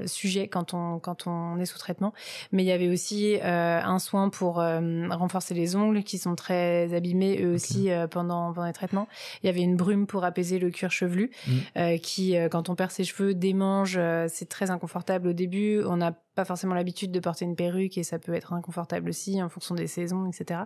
[0.06, 2.12] sujet quand on quand on est sous traitement
[2.52, 6.34] mais il y avait aussi euh, un soin pour euh, renforcer les ongles qui sont
[6.34, 9.08] très abîmés eux aussi euh, pendant pendant les traitements.
[9.42, 11.98] Il y avait une brume pour apaiser le cuir chevelu mm.
[11.98, 13.98] qui quand on perd ses cheveux démange,
[14.28, 15.82] c'est très inconfortable au début.
[15.84, 19.42] On n'a pas forcément l'habitude de porter une perruque et ça peut être inconfortable aussi
[19.42, 20.62] en fonction des saisons, etc.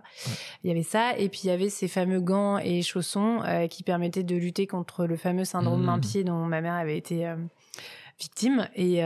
[0.63, 3.83] Il y avait ça et puis il y avait ces fameux gants et chaussons qui
[3.83, 5.85] permettaient de lutter contre le fameux syndrome mm.
[5.85, 7.33] main-pied dont ma mère avait été
[8.19, 9.01] victime et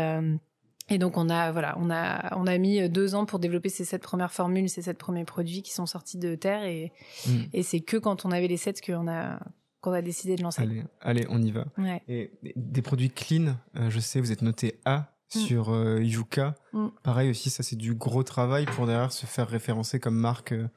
[0.90, 3.86] et donc on a voilà, on a on a mis deux ans pour développer ces
[3.86, 6.92] sept premières formules, ces sept premiers produits qui sont sortis de terre et
[7.28, 7.32] mm.
[7.54, 9.40] et c'est que quand on avait les sept qu'on a
[9.84, 10.62] qu'on a décidé de lancer.
[10.62, 11.66] Allez, allez, on y va.
[12.08, 15.40] Et des produits clean, euh, je sais, vous êtes noté A mm.
[15.40, 16.56] sur euh, Yuka.
[16.74, 16.88] Mm.
[17.04, 20.54] Pareil aussi, ça c'est du gros travail pour derrière se faire référencer comme marque.
[20.54, 20.68] Euh,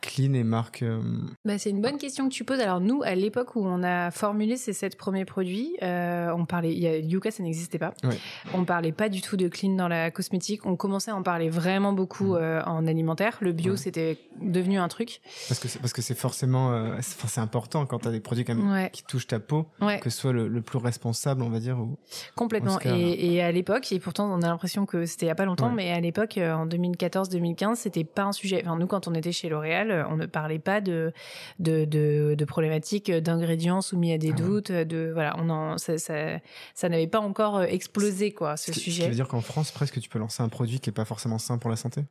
[0.00, 1.00] Clean et marque euh,
[1.44, 2.60] bah, C'est une bonne question que tu poses.
[2.60, 6.74] Alors nous, à l'époque où on a formulé ces sept premiers produits, euh, on parlait,
[6.74, 7.92] y a, Yuka, ça n'existait pas.
[8.04, 8.16] Ouais.
[8.54, 10.64] On parlait pas du tout de clean dans la cosmétique.
[10.64, 12.38] On commençait à en parler vraiment beaucoup mm.
[12.40, 13.36] euh, en alimentaire.
[13.40, 15.20] Le bio, c'était devenu un truc.
[15.48, 18.54] Parce que c'est, parce que c'est forcément, c'est, important quand tu as des produits quand
[18.54, 19.66] même qui touchent ta peau,
[20.00, 21.78] que ce soit le, plus responsable, on va dire.
[21.78, 21.98] Ou,
[22.36, 22.78] Complètement.
[22.84, 25.44] et, et, à l'époque, et pourtant on a l'impression que c'était il y a pas
[25.44, 28.62] longtemps, mais à l'époque, en 2014-2015, c'était pas un sujet.
[28.64, 31.12] Enfin, nous, quand on était chez L'Oréal, euh, on ne parlait pas de
[31.58, 34.72] de, de, problématiques d'ingrédients soumis à des ah doutes.
[34.72, 39.02] De voilà, on en, ça, ça, n'avait pas encore euh, explosé quoi ce sujet.
[39.02, 41.38] Ça veut dire qu'en France, presque, tu peux lancer un produit qui est pas forcément
[41.38, 42.04] sain pour la santé?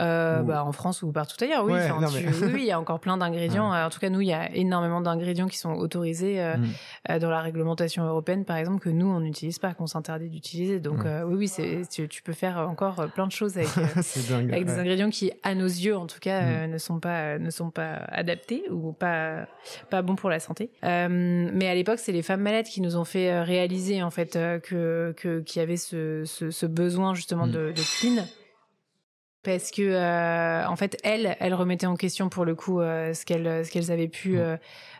[0.00, 1.72] Euh, bah, en France ou partout ailleurs, oui.
[2.42, 3.72] oui, il y a encore plein d'ingrédients.
[3.72, 6.64] En tout cas, nous, il y a énormément d'ingrédients qui sont autorisés euh, mm.
[7.10, 10.80] euh, dans la réglementation européenne, par exemple, que nous, on n'utilise pas, qu'on s'interdit d'utiliser.
[10.80, 13.70] Donc, euh, oui, oui, c'est, tu, tu, peux faire encore plein de choses avec,
[14.52, 16.70] avec des ingrédients qui, à nos yeux, en tout cas, mm.
[16.72, 19.46] ne sont pas ne sont pas adaptés ou pas
[19.90, 20.70] pas bons pour la santé.
[20.82, 25.14] mais à l'époque, c'est les femmes malades qui nous ont fait réaliser en fait que
[25.16, 27.52] que qu'il y avait ce, ce, ce besoin justement mm.
[27.52, 28.24] de, de clean
[29.44, 33.24] parce que euh, en fait elles elles remettaient en question pour le coup euh, ce
[33.24, 34.56] qu'elles ce qu'elles avaient pu euh,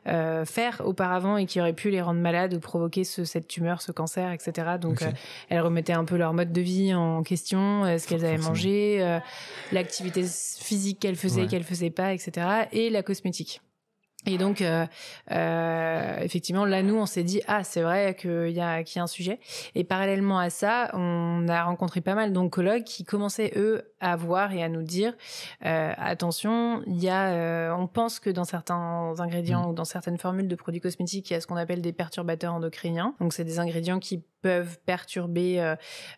[0.06, 3.80] euh, faire auparavant et qui aurait pu les rendre malades ou provoquer ce, cette tumeur
[3.80, 5.10] ce cancer etc donc euh,
[5.48, 9.18] elles remettaient un peu leur mode de vie en question ce qu'elles avaient mangé
[9.72, 13.60] l'activité physique qu'elles faisaient qu'elles faisaient pas etc et la cosmétique
[14.26, 14.86] Et donc, euh,
[15.32, 19.00] euh, effectivement, là, nous, on s'est dit, ah, c'est vrai qu'il y a, qu'il y
[19.00, 19.38] a un sujet.
[19.74, 24.52] Et parallèlement à ça, on a rencontré pas mal d'oncologues qui commençaient, eux, à voir
[24.52, 25.14] et à nous dire,
[25.64, 29.70] euh, attention, il y a, euh, on pense que dans certains ingrédients mmh.
[29.70, 32.54] ou dans certaines formules de produits cosmétiques, il y a ce qu'on appelle des perturbateurs
[32.54, 33.14] endocriniens.
[33.20, 35.74] Donc, c'est des ingrédients qui peuvent perturber euh,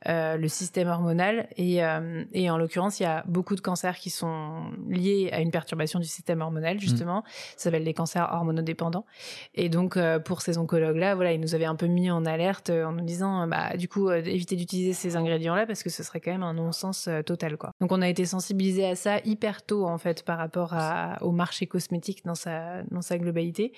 [0.09, 1.47] euh, le système hormonal.
[1.57, 5.41] Et, euh, et en l'occurrence, il y a beaucoup de cancers qui sont liés à
[5.41, 7.21] une perturbation du système hormonal, justement.
[7.21, 7.31] Mmh.
[7.57, 9.07] Ça s'appelle les cancers hormonodépendants.
[9.55, 12.91] Et donc, pour ces oncologues-là, voilà, ils nous avaient un peu mis en alerte en
[12.91, 16.43] nous disant, bah, du coup, éviter d'utiliser ces ingrédients-là parce que ce serait quand même
[16.43, 17.71] un non-sens total, quoi.
[17.81, 21.31] Donc, on a été sensibilisé à ça hyper tôt, en fait, par rapport à, au
[21.31, 23.73] marché cosmétique dans sa, dans sa globalité.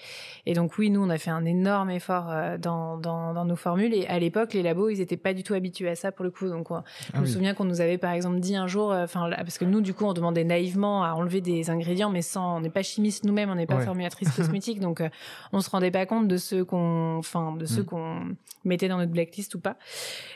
[0.46, 3.92] Et donc, oui, nous, on a fait un énorme effort dans, dans, dans nos formules.
[3.92, 6.30] Et à l'époque, les labos, ils étaient pas du tout habitués à ça pour le
[6.30, 6.48] coup.
[6.48, 6.74] Donc, je
[7.14, 9.64] ah me souviens qu'on nous avait par exemple dit un jour, euh, enfin, parce que
[9.64, 12.82] nous, du coup, on demandait naïvement à enlever des ingrédients, mais sans, on n'est pas
[12.82, 15.08] chimiste nous-mêmes, on n'est pas formulatrice cosmétique, donc euh,
[15.52, 17.86] on se rendait pas compte de ceux qu'on, enfin, de ceux mm.
[17.86, 19.76] qu'on mettait dans notre blacklist ou pas.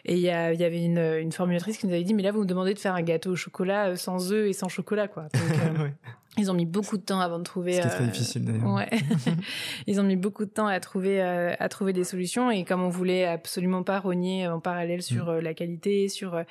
[0.04, 2.46] Et il y, avait une, une, formulatrice qui nous avait dit, mais là, vous me
[2.46, 5.24] demandez de faire un gâteau au chocolat euh, sans œufs et sans chocolat, quoi.
[5.34, 5.90] Donc,
[6.38, 7.75] Ils ont mis beaucoup de temps avant de trouver.
[7.75, 8.73] C'est très difficile d'ailleurs.
[8.73, 8.88] Ouais.
[9.87, 12.88] ils ont mis beaucoup de temps à trouver à trouver des solutions et comme on
[12.88, 15.38] voulait absolument pas rogner en parallèle sur mm.
[15.40, 16.42] la qualité, sur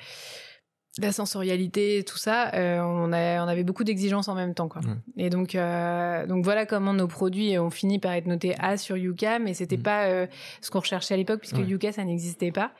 [0.98, 4.82] la sensorialité, tout ça, euh, on, a, on avait beaucoup d'exigences en même temps, quoi.
[5.16, 8.98] Et donc, euh, donc voilà comment nos produits ont fini par être notés A sur
[8.98, 9.82] Yuka, mais c'était mm.
[9.82, 10.26] pas euh,
[10.60, 12.72] ce qu'on recherchait à l'époque puisque Yuka ça n'existait pas.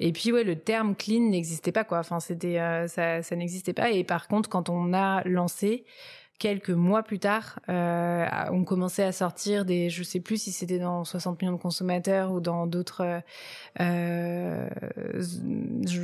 [0.00, 2.00] Et puis ouais, le terme clean n'existait pas, quoi.
[2.00, 3.90] Enfin, c'était ça, ça n'existait pas.
[3.90, 5.84] Et par contre, quand on a lancé,
[6.42, 10.80] quelques mois plus tard, euh, on commençait à sortir des, je sais plus si c'était
[10.80, 13.22] dans 60 millions de consommateurs ou dans d'autres,
[13.80, 14.68] euh,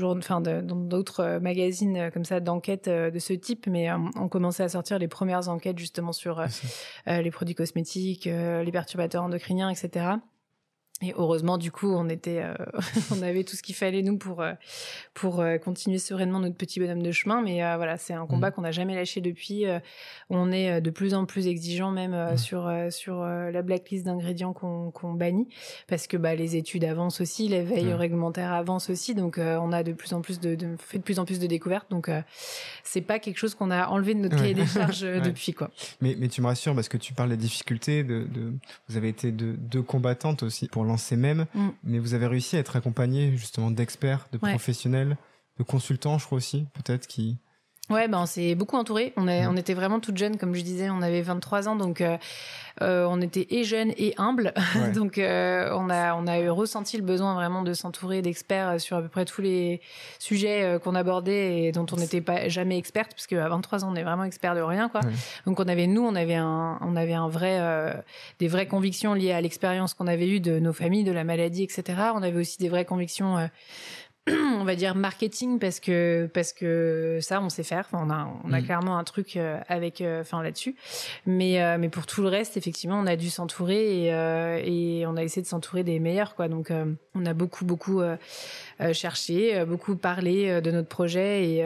[0.04, 4.62] enfin dans d'autres magazines comme ça d'enquête euh, de ce type, mais euh, on commençait
[4.62, 6.44] à sortir les premières enquêtes justement sur
[7.08, 10.18] les produits cosmétiques, les perturbateurs endocriniens, etc.
[11.00, 12.54] Et heureusement, du coup, on était, euh,
[13.16, 14.54] on avait tout ce qu'il fallait nous pour euh,
[15.14, 17.40] pour euh, continuer sereinement notre petit bonhomme de chemin.
[17.40, 18.52] Mais voilà, c'est un combat mmh.
[18.52, 19.64] qu'on n'a jamais lâché depuis.
[20.28, 22.38] on est de plus en plus exigeant même mmh.
[22.38, 25.48] sur sur la blacklist d'ingrédients qu'on qu'on bannit
[25.86, 27.94] parce que bah les études avancent aussi, les veilles mmh.
[27.94, 29.14] réglementaires avancent aussi.
[29.14, 31.46] Donc on a de plus en plus de, de, fait de plus en plus de
[31.46, 31.90] découvertes.
[31.90, 32.10] Donc
[32.82, 35.70] c'est pas quelque chose qu'on a enlevé de notre cahier des charges depuis quoi.
[36.00, 38.52] Mais mais tu me rassures parce que tu parles des difficultés de, de
[38.88, 41.68] vous avez été deux de combattantes aussi pour lancer même, mm.
[41.84, 45.16] mais vous avez réussi à être accompagné justement d'experts, de professionnels,
[45.58, 47.38] de consultants, je crois aussi, peut-être qui.
[47.90, 49.14] Ouais, ben on s'est beaucoup entouré.
[49.16, 49.50] On, est, mm.
[49.50, 52.18] on était vraiment toutes jeunes, comme je disais, on avait 23 ans, donc euh,
[52.82, 54.52] euh, on était et jeunes et humbles.
[54.94, 58.98] donc euh, on a on a eu ressenti le besoin vraiment de s'entourer d'experts sur
[58.98, 59.80] à peu près tous les
[60.18, 63.96] sujets qu'on abordait et dont on n'était pas jamais experte, parce qu'à 23 ans on
[63.96, 65.00] est vraiment expert de rien, quoi.
[65.46, 67.58] Donc on avait nous, on avait un on avait un vrai
[68.38, 71.62] des vraies convictions liées à l'expérience qu'on avait eue de nos familles, de la maladie,
[71.62, 71.84] etc.
[72.14, 73.48] On avait aussi des vraies convictions
[74.58, 77.86] on va dire marketing parce que parce que ça on sait faire.
[77.90, 78.64] Enfin, on a on a mm.
[78.64, 80.74] clairement un truc euh, avec euh, enfin là-dessus.
[81.26, 85.16] Mais euh, mais pour tout le reste effectivement on a dû s'entourer et, et on
[85.16, 86.48] a essayé de s'entourer des meilleurs quoi.
[86.48, 86.72] Donc
[87.14, 88.00] on a beaucoup beaucoup
[88.92, 91.58] cherché beaucoup parlé de notre projet et,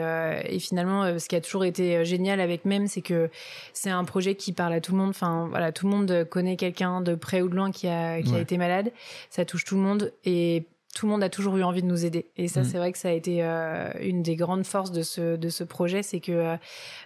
[0.45, 3.29] et finalement ce qui a toujours été génial avec même c'est que
[3.73, 5.09] c'est un projet qui parle à tout le monde.
[5.09, 8.35] Enfin voilà tout le monde connaît quelqu'un de près ou de loin qui a qui
[8.35, 8.91] a été malade.
[9.29, 12.05] Ça touche tout le monde et tout le monde a toujours eu envie de nous
[12.05, 12.27] aider.
[12.37, 12.65] Et ça, mm.
[12.65, 15.63] c'est vrai que ça a été euh, une des grandes forces de ce, de ce
[15.63, 16.55] projet, c'est que euh,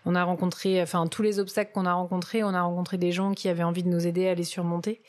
[0.05, 3.33] on a rencontré, enfin, tous les obstacles qu'on a rencontrés, on a rencontré des gens
[3.33, 5.01] qui avaient envie de nous aider à les surmonter.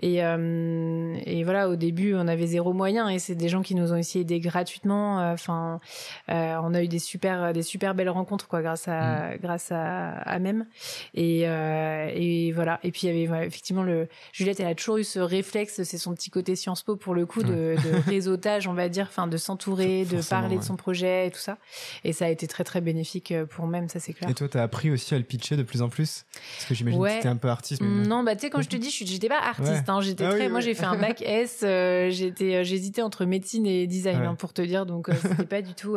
[0.00, 3.74] Et, euh, et voilà, au début, on avait zéro moyen et c'est des gens qui
[3.74, 5.30] nous ont aussi aidés gratuitement.
[5.32, 5.80] Enfin,
[6.28, 9.38] on a eu des super, des super belles rencontres, quoi, grâce à, mm.
[9.42, 10.66] grâce à, à même.
[11.14, 12.80] Et, et voilà.
[12.82, 15.98] Et puis, il y avait effectivement le, Juliette, elle a toujours eu ce réflexe, c'est
[15.98, 19.26] son petit côté Sciences Po pour le coup, de, de otages, on va dire, enfin
[19.26, 21.58] de s'entourer, de parler de son projet et tout ça.
[22.04, 24.30] Et ça a été très très bénéfique euh, pour même, ça c'est clair.
[24.30, 26.24] Et toi, t'as appris aussi à le pitcher de plus en plus?
[26.56, 27.82] Parce que j'imagine que t'étais un peu artiste.
[27.82, 29.88] Non, bah tu sais, quand je te dis, j'étais pas artiste.
[29.88, 30.48] Hein, j'étais ah très.
[30.48, 31.60] moi, j'ai fait un bac S.
[31.62, 34.86] Euh, j'étais, euh, j'hésitais entre médecine et design, hein, pour te dire.
[34.86, 35.96] Donc c'était pas du tout.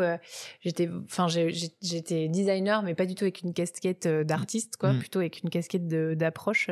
[0.61, 4.93] j'étais, enfin, j'étais designer, mais pas du tout avec une casquette d'artiste, quoi.
[4.93, 4.99] Mm.
[4.99, 6.69] Plutôt avec une casquette d'approche.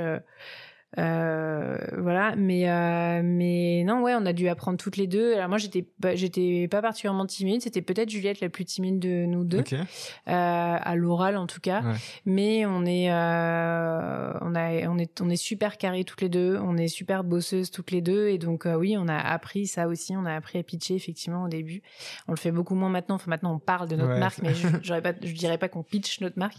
[0.99, 5.34] Euh, voilà, mais euh, mais non, ouais, on a dû apprendre toutes les deux.
[5.34, 7.62] Alors moi, j'étais j'étais pas particulièrement timide.
[7.62, 9.82] C'était peut-être Juliette la plus timide de nous deux, euh,
[10.27, 11.82] à l'oral en tout cas.
[12.25, 16.60] Mais on est on a on est on est super carrés toutes les deux.
[16.62, 18.27] On est super bosseuses toutes les deux.
[18.27, 20.15] Et donc oui, on a appris ça aussi.
[20.15, 21.82] On a appris à pitcher effectivement au début.
[22.27, 23.15] On le fait beaucoup moins maintenant.
[23.15, 25.84] Enfin maintenant, on parle de notre marque, mais je, j'aurais pas je dirais pas qu'on
[25.84, 26.58] pitch notre marque.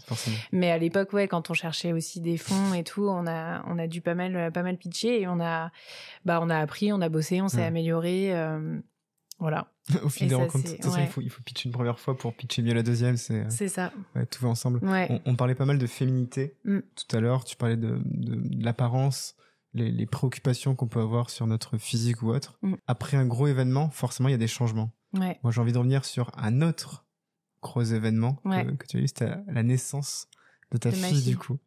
[0.51, 3.77] Mais à l'époque, ouais, quand on cherchait aussi des fonds et tout, on a on
[3.77, 5.71] a dû pas mal mal, pas mal pitché et on a,
[6.25, 8.33] bah, on a appris, on a bossé, on s'est amélioré.
[9.39, 9.71] voilà.
[10.03, 12.73] Au fil des rencontres, il, faut, il faut pitcher une première fois pour pitcher mieux
[12.73, 13.17] la deuxième.
[13.17, 13.91] C'est ça.
[14.31, 14.79] tout va ensemble.
[15.25, 16.79] On, parlait pas mal de féminité mm.
[16.95, 17.43] tout à l'heure.
[17.43, 19.35] Tu parlais de, de, l'apparence,
[19.73, 22.57] les, les, préoccupations qu'on peut avoir sur notre physique ou autre.
[22.63, 22.73] Mm.
[22.87, 24.91] Après un gros événement, forcément, il y a des changements.
[25.13, 27.05] Moi, j'ai envie de revenir sur un autre
[27.61, 30.27] gros événement que, tu as eu, c'était la naissance
[30.71, 31.57] de ta fille, du coup.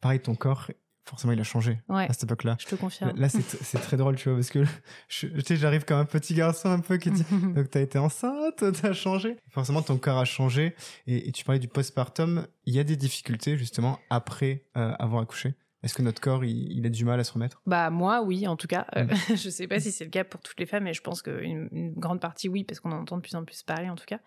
[0.00, 0.70] Pareil, ton corps
[1.08, 2.56] forcément il a changé à cette époque-là.
[2.60, 3.18] Je te confirme.
[3.18, 4.64] Là, c'est très drôle, tu vois, parce que
[5.56, 9.36] j'arrive comme un petit garçon un peu qui dit donc t'as été enceinte, t'as changé.
[9.50, 10.74] Forcément, ton corps a changé.
[11.06, 12.46] Et, tu parlais du postpartum.
[12.66, 15.54] Il y a des difficultés justement après euh, avoir accouché?
[15.84, 17.62] Est-ce que notre corps, il, a du mal à se remettre?
[17.64, 18.86] Bah moi, oui, en tout cas.
[18.96, 19.36] Euh, mm.
[19.36, 21.68] je sais pas si c'est le cas pour toutes les femmes, mais je pense qu'une
[21.70, 24.04] une grande partie, oui, parce qu'on en entend de plus en plus parler, en tout
[24.04, 24.18] cas.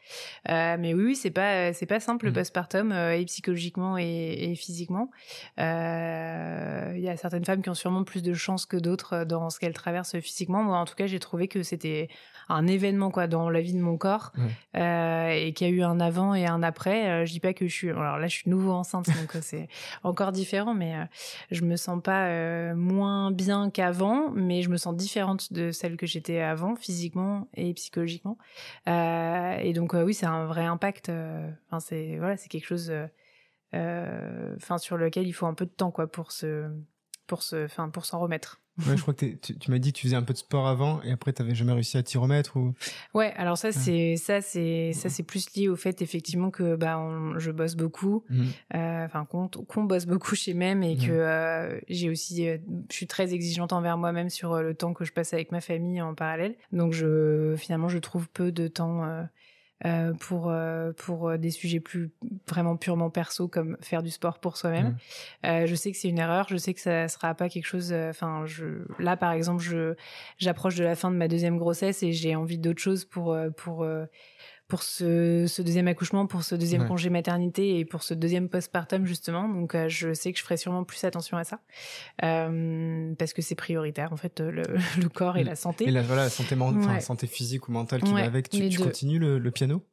[0.50, 2.36] Euh, mais oui, c'est pas c'est pas simple le mm.
[2.36, 5.12] postpartum, euh, et psychologiquement et, physiquement.
[5.58, 9.60] Il y a certaines femmes qui ont sûrement plus de chance que d'autres dans ce
[9.60, 10.64] qu'elles traversent physiquement.
[10.64, 12.08] Moi, en tout cas, j'ai trouvé que c'était
[12.48, 14.32] un événement quoi dans la vie de mon corps
[14.74, 17.26] et qu'il y a eu un avant et un après.
[17.26, 17.90] je dis pas que je suis.
[17.90, 19.68] Alors là, je suis nouveau enceinte, donc c'est
[20.04, 20.96] encore différent, mais
[21.50, 25.98] je me sens pas euh, moins bien qu'avant, mais je me sens différente de celle
[25.98, 28.38] que j'étais avant, physiquement et psychologiquement.
[28.88, 31.10] Euh, et donc euh, oui, c'est un vrai impact.
[31.10, 32.94] Enfin, c'est voilà, c'est quelque chose,
[33.74, 36.70] enfin sur lequel il faut un peu de temps quoi pour se,
[37.28, 38.61] pour se, enfin pour s'en remettre.
[38.80, 41.02] Ouais, je crois que tu, m'as dit que tu faisais un peu de sport avant
[41.04, 42.74] et après tu n'avais jamais réussi à t'y remettre ou?
[43.14, 46.98] Ouais, alors ça c'est ça c'est ça c'est plus lié au fait effectivement que bah
[47.38, 48.44] je bosse beaucoup, mmh.
[48.76, 51.00] euh, enfin qu'on bosse beaucoup chez même et mmh.
[51.00, 52.58] que euh, j'ai aussi euh,
[52.90, 56.02] je suis très exigeante envers moi-même sur le temps que je passe avec ma famille
[56.02, 56.56] en parallèle.
[56.72, 59.04] Donc je finalement je trouve peu de temps
[59.84, 62.12] euh, pour euh, pour euh, des sujets plus
[62.48, 64.96] vraiment purement perso comme faire du sport pour soi-même.
[65.44, 65.66] Mmh.
[65.66, 67.92] je sais que c'est une erreur, je sais que ça sera pas quelque chose.
[67.92, 69.96] Enfin, je là par exemple, je
[70.38, 73.86] j'approche de la fin de ma deuxième grossesse et j'ai envie d'autre chose pour pour
[74.72, 79.50] pour ce, deuxième accouchement, pour ce deuxième congé maternité et pour ce deuxième postpartum justement.
[79.50, 81.60] Donc euh, je sais que je ferai sûrement plus attention à ça
[82.24, 84.64] euh, parce que c'est prioritaire en fait le,
[85.14, 85.90] corps et la santé.
[85.90, 86.56] Et la, voilà, la santé,
[87.02, 88.50] santé physique ou mentale qui va avec.
[88.50, 89.84] Tu, tu continues le, piano?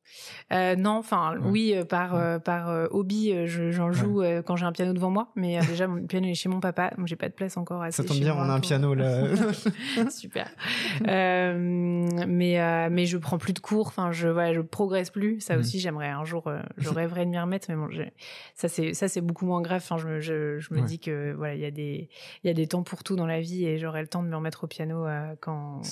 [0.53, 5.33] Euh, Non, enfin oui par par hobby, j'en joue quand j'ai un piano devant moi,
[5.35, 7.85] mais déjà mon piano est chez mon papa, donc j'ai pas de place encore.
[7.91, 9.25] Ça tombe bien, on a un piano là.
[10.11, 10.49] Super.
[11.03, 13.89] mais mais je prends plus de cours.
[13.89, 15.41] Enfin je voilà, je progresse plus.
[15.41, 15.61] Ça mmh.
[15.61, 17.89] aussi, j'aimerais un jour, euh, je rêverais de m'y remettre, mais bon,
[18.55, 19.83] ça c'est ça c'est beaucoup moins grave.
[19.83, 22.09] Enfin, je, je, je me dis que voilà, il y a des
[22.45, 24.29] il y a des temps pour tout dans la vie et j'aurai le temps de
[24.29, 25.83] me remettre au piano euh, quand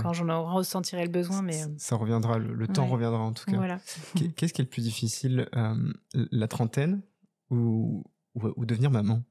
[0.00, 1.42] quand j'en ressentirai le besoin.
[1.42, 3.56] Mais ça, reviendra, le, temps reviendra en tout cas.
[3.56, 3.78] Voilà.
[4.36, 5.74] Qu'est-ce qui est le plus difficile, euh,
[6.14, 7.02] la trentaine
[7.50, 9.22] ou, ou devenir maman?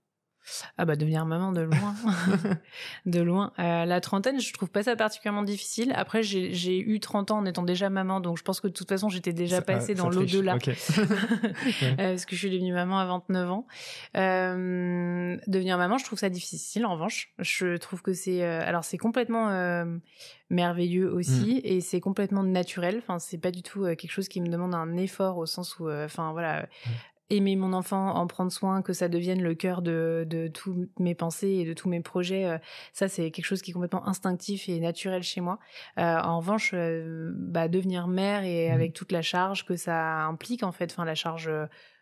[0.78, 1.96] Ah bah devenir maman de loin,
[3.06, 3.52] de loin.
[3.60, 5.94] Euh, la trentaine, je trouve pas ça particulièrement difficile.
[5.96, 8.90] Après, j'ai eu 30 ans en étant déjà maman, donc je pense que de toute
[8.90, 10.58] façon, j'étais déjà passée dans l'au-delà.
[11.84, 13.68] Euh, parce que je suis devenue maman à 29 ans.
[14.18, 16.86] Euh, devenir maman, je trouve ça difficile.
[16.86, 19.50] En revanche, je trouve que c'est, alors c'est complètement
[20.50, 21.62] merveilleux aussi mm.
[21.64, 22.98] et c'est complètement naturel.
[22.98, 25.90] Enfin, c'est pas du tout quelque chose qui me demande un effort au sens où,
[25.90, 26.68] enfin voilà,
[27.32, 31.16] aimer mon enfant, en prendre soin, que ça devienne le cœur de, de toutes mes
[31.16, 32.58] pensées et de tous mes projets, euh,
[32.94, 35.60] ça c'est quelque chose qui est complètement instinctif et naturel chez moi.
[35.98, 38.74] Euh, en revanche, euh, bah, devenir mère et mmh.
[38.74, 41.50] avec toute la charge que ça implique en fait, enfin la charge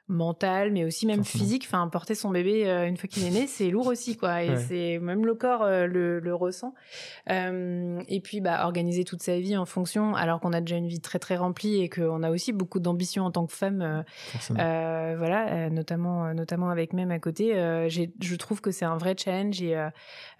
[0.10, 1.63] mentale, mais aussi même physique.
[1.65, 4.43] Enfin, porter son bébé euh, une fois qu'il est né, c'est lourd aussi, quoi.
[4.43, 6.74] Et c'est même le corps euh, le, le, ressent.
[7.30, 10.88] Euh, et puis, bah, organiser toute sa vie en fonction, alors qu'on a déjà une
[10.88, 14.04] vie très très remplie et qu'on a aussi beaucoup d'ambition en tant que femme.
[14.50, 17.54] voilà, notamment notamment avec même à côté.
[17.54, 19.62] je trouve que c'est un vrai challenge.
[19.62, 19.76] Et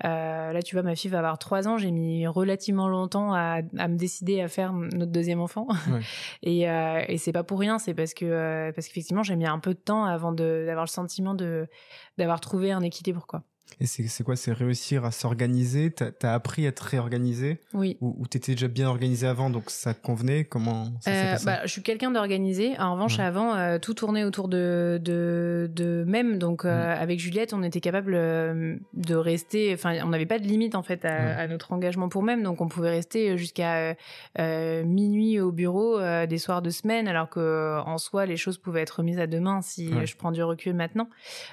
[0.04, 1.78] là, tu vois, ma fille va avoir trois ans.
[1.78, 5.68] J'ai mis relativement longtemps à, à, me décider à faire notre deuxième enfant.
[6.44, 7.78] et, et c'est pas pour rien.
[7.78, 10.90] C'est parce que parce qu'effectivement, j'ai mis un un peu de temps avant d'avoir le
[10.90, 11.36] sentiment
[12.18, 13.44] d'avoir trouvé un équilibre quoi.
[13.82, 15.92] Et c'est quoi C'est réussir à s'organiser?
[15.92, 17.60] T'as as appris à te réorganiser?
[17.74, 17.98] Oui.
[18.02, 20.44] Ou, ou t'étais déjà bien organisé avant, donc ça convenait?
[20.44, 22.78] Comment ça euh, bah, Je suis quelqu'un d'organisé.
[22.78, 26.40] En revanche, avant, euh, tout tournait autour de, de, de même.
[26.40, 27.02] Donc, euh, mm.
[27.02, 29.74] avec Juliette, on était capable de rester...
[29.74, 32.44] Enfin, on n'avait pas de limite, en fait, à, notre engagement pour même.
[32.44, 33.96] Donc, on pouvait rester jusqu'à
[34.38, 39.04] minuit au bureau des soirs de semaine, alors que en soi, les choses pouvaient être
[39.04, 41.08] mises à demain si je prends du recul maintenant.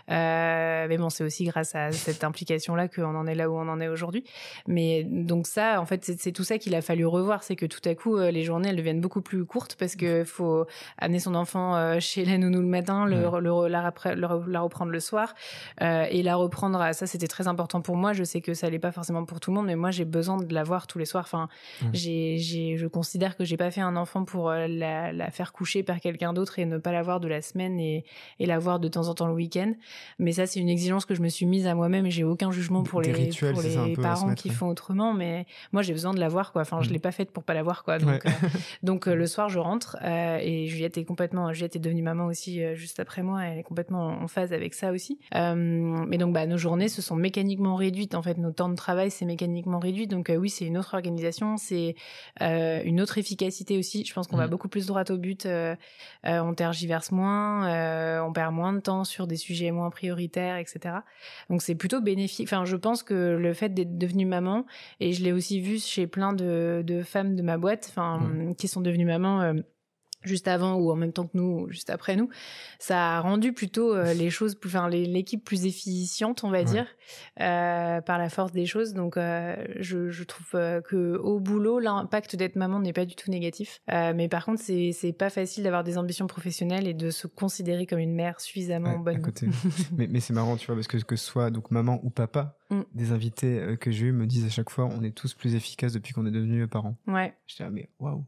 [0.09, 3.81] mais bon, c'est aussi grâce à cette implication-là qu'on en est là où on en
[3.81, 4.25] est aujourd'hui.
[4.67, 7.81] Mais donc ça, en fait, c'est tout ça qu'il a fallu revoir, c'est que tout
[7.85, 10.67] à coup, les journées, elles deviennent beaucoup plus courtes parce que faut
[10.99, 15.35] amener son enfant chez la nounou le matin, le, la, la, reprendre le soir
[15.81, 16.81] et la reprendre.
[16.81, 18.13] À, ça, c'était très important pour moi.
[18.13, 20.37] Je sais que ça l'est pas forcément pour tout le monde, mais moi, j'ai besoin
[20.37, 21.25] de la voir tous les soirs.
[21.25, 21.49] Enfin,
[21.93, 26.01] j'ai, je considère que j'ai pas fait un enfant pour la, la faire coucher par
[26.01, 28.05] quelqu'un d'autre et ne pas la voir de la semaine et,
[28.39, 29.73] et la voir de temps en temps le week-end.
[30.19, 32.51] Mais ça, c'est une exigence que je me suis mise à moi-même et j'ai aucun
[32.51, 35.15] jugement pour les, pour les parents qui font autrement.
[35.15, 36.63] Mais moi, j'ai besoin de la voir, quoi.
[36.63, 36.93] Enfin, je mm.
[36.93, 37.99] l'ai pas faite pour pas la voir, quoi.
[37.99, 38.31] Donc, euh,
[38.83, 42.27] donc euh, le soir, je rentre euh, et Juliette est complètement, Juliette est devenue maman
[42.27, 43.45] aussi juste après moi.
[43.45, 45.19] Elle est complètement en phase avec ça aussi.
[45.33, 48.15] mais donc, bah, nos journées se sont mécaniquement réduites.
[48.15, 50.07] En fait, nos temps de travail, c'est mécaniquement réduit.
[50.07, 51.95] Donc, oui, c'est une autre organisation, c'est
[52.41, 54.05] une autre efficacité aussi.
[54.05, 54.51] Je pense qu'on va mm.
[54.51, 55.49] beaucoup plus droit au but.
[56.25, 60.97] on tergiverse moins, on perd moins de temps sur des sujets moins prioritaires, etc.
[61.51, 62.49] Donc c'est plutôt bénéfique.
[62.49, 64.67] Enfin, je pense que le fait d'être devenue maman,
[64.99, 68.57] et je l'ai aussi vu chez plein de, femmes de ma boîte, enfin, mmh.
[68.57, 69.55] qui sont devenues mamans.
[70.27, 72.29] Juste avant ou en même temps que nous, juste après nous,
[72.79, 76.87] ça a rendu plutôt euh, les choses, plus, enfin l'équipe plus efficiente, on va dire,
[77.41, 78.93] euh, par la force des choses.
[78.93, 83.31] Donc, euh, je, je, trouve que au boulot, l'impact d'être maman n'est pas du tout
[83.31, 83.81] négatif.
[83.89, 87.87] mais par contre, c'est c'est pas facile d'avoir des ambitions professionnelles et de se considérer
[87.87, 89.23] comme une mère suffisamment bonne.
[89.97, 92.59] mais, mais c'est marrant, tu vois, parce que que ce soit donc maman ou papa,
[92.71, 92.83] mm.
[92.95, 95.93] des invités que j'ai eu me disent à chaque fois, on est tous plus efficaces
[95.93, 96.97] depuis qu'on est devenus parents.
[97.07, 97.35] Ouais.
[97.47, 98.25] Je dis ah, mais waouh.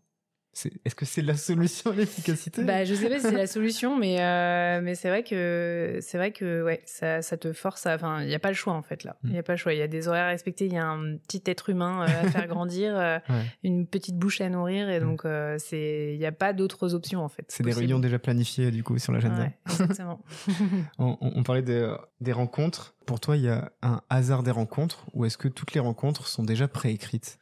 [0.84, 2.64] Est-ce que c'est la solution à l'efficacité?
[2.64, 6.18] Bah, je sais pas si c'est la solution, mais euh, mais c'est vrai que c'est
[6.18, 7.94] vrai que ouais, ça, ça te force à.
[7.94, 9.16] Enfin, il y a pas le choix en fait là.
[9.24, 9.72] Il n'y y a pas le choix.
[9.72, 10.66] Il y a des horaires à respecter.
[10.66, 13.18] Il y a un petit être humain euh, à faire grandir, euh,
[13.62, 15.22] une petite bouche à nourrir, et donc
[15.59, 17.44] c'est il n'y a pas d'autres options en fait.
[17.48, 19.42] C'est des réunions déjà planifiées du coup sur l'agenda.
[19.42, 20.20] Ouais, exactement.
[20.98, 22.94] on, on, parlait des rencontres.
[23.06, 26.26] Pour toi, il y a un hasard des rencontres, ou est-ce que toutes les rencontres
[26.26, 27.38] sont déjà préécrites?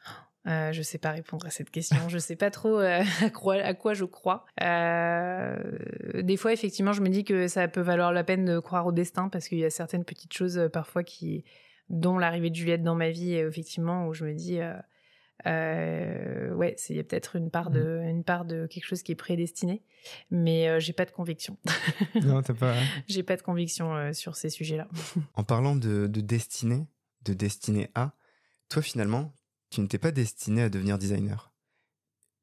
[0.46, 2.08] Euh, je sais pas répondre à cette question.
[2.08, 4.44] je sais pas trop euh, à, quoi, à, quoi, je crois.
[4.62, 5.56] Euh,
[6.22, 8.92] des fois, effectivement, je me dis que ça peut valoir la peine de croire au
[8.92, 11.44] destin parce qu'il y a certaines petites choses euh, parfois qui,
[11.88, 14.58] dont l'arrivée de Juliette dans ma vie, effectivement, où je me dis,
[15.44, 19.16] ouais, il y a peut-être une part de, une part de quelque chose qui est
[19.16, 19.82] prédestiné,
[20.30, 21.56] mais j'ai pas de conviction.
[22.22, 22.74] non, t'as pas.
[23.08, 24.88] j'ai pas de conviction sur ces sujets-là.
[25.34, 26.86] en parlant de, de destinée,
[27.24, 28.12] de destinée à,
[28.68, 29.35] toi finalement,
[29.70, 31.52] tu ne t'es pas destiné à devenir designer.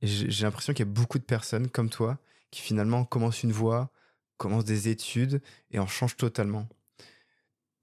[0.02, 2.20] j'ai l'impression qu'il y a beaucoup de personnes comme toi
[2.52, 3.92] qui finalement commencent une voie,
[4.38, 6.68] commencent des études et en changent totalement.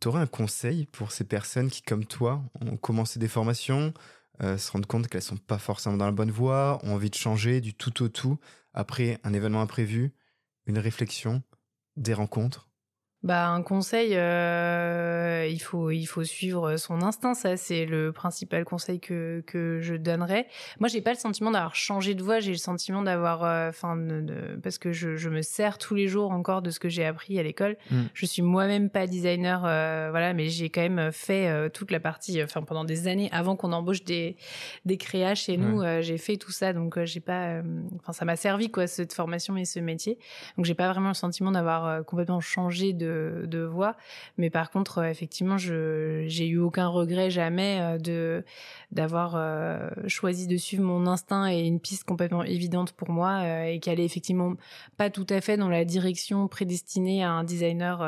[0.01, 3.93] Tu aurais un conseil pour ces personnes qui, comme toi, ont commencé des formations,
[4.43, 7.14] euh, se rendent compte qu'elles sont pas forcément dans la bonne voie, ont envie de
[7.14, 8.38] changer du tout au tout
[8.72, 10.14] après un événement imprévu,
[10.66, 11.43] une réflexion,
[11.97, 12.70] des rencontres?
[13.23, 17.35] Bah, un conseil, euh, il faut il faut suivre son instinct.
[17.35, 20.47] Ça, c'est le principal conseil que que je donnerais.
[20.79, 22.41] Moi, j'ai pas le sentiment d'avoir changé de voie.
[22.41, 26.09] J'ai le sentiment d'avoir, euh, enfin, de, parce que je, je me sers tous les
[26.09, 27.77] jours encore de ce que j'ai appris à l'école.
[27.91, 28.03] Mm.
[28.14, 32.01] Je suis moi-même pas designer, euh, voilà, mais j'ai quand même fait euh, toute la
[32.01, 34.37] partie, enfin, pendant des années avant qu'on embauche des
[34.87, 35.83] des créas chez nous.
[36.01, 37.61] j'ai fait tout ça, donc j'ai pas,
[37.99, 40.18] enfin, ça m'a servi quoi cette formation et ce métier.
[40.57, 43.09] Donc j'ai pas vraiment le sentiment d'avoir complètement changé de
[43.46, 43.96] de, voix.
[44.38, 48.44] Mais par contre, euh, effectivement, je j'ai eu aucun regret jamais euh, de
[48.92, 53.80] d'avoir euh, choisi de suivre mon instinct et une piste complètement évidente pour moi et
[53.80, 54.54] qui allait effectivement
[54.96, 58.00] pas tout à fait dans la direction prédestinée à un designer.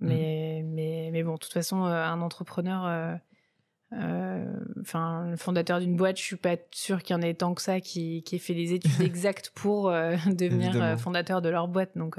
[0.00, 0.06] Mmh.
[0.06, 3.18] mais, mais, mais bon, de toute façon, un entrepreneur,
[4.80, 7.62] enfin, le fondateur d'une boîte, je suis pas sûre qu'il y en ait tant que
[7.62, 9.90] ça qui, qui ait fait les études exactes pour
[10.26, 11.96] devenir fondateur de leur boîte.
[11.96, 12.18] Donc,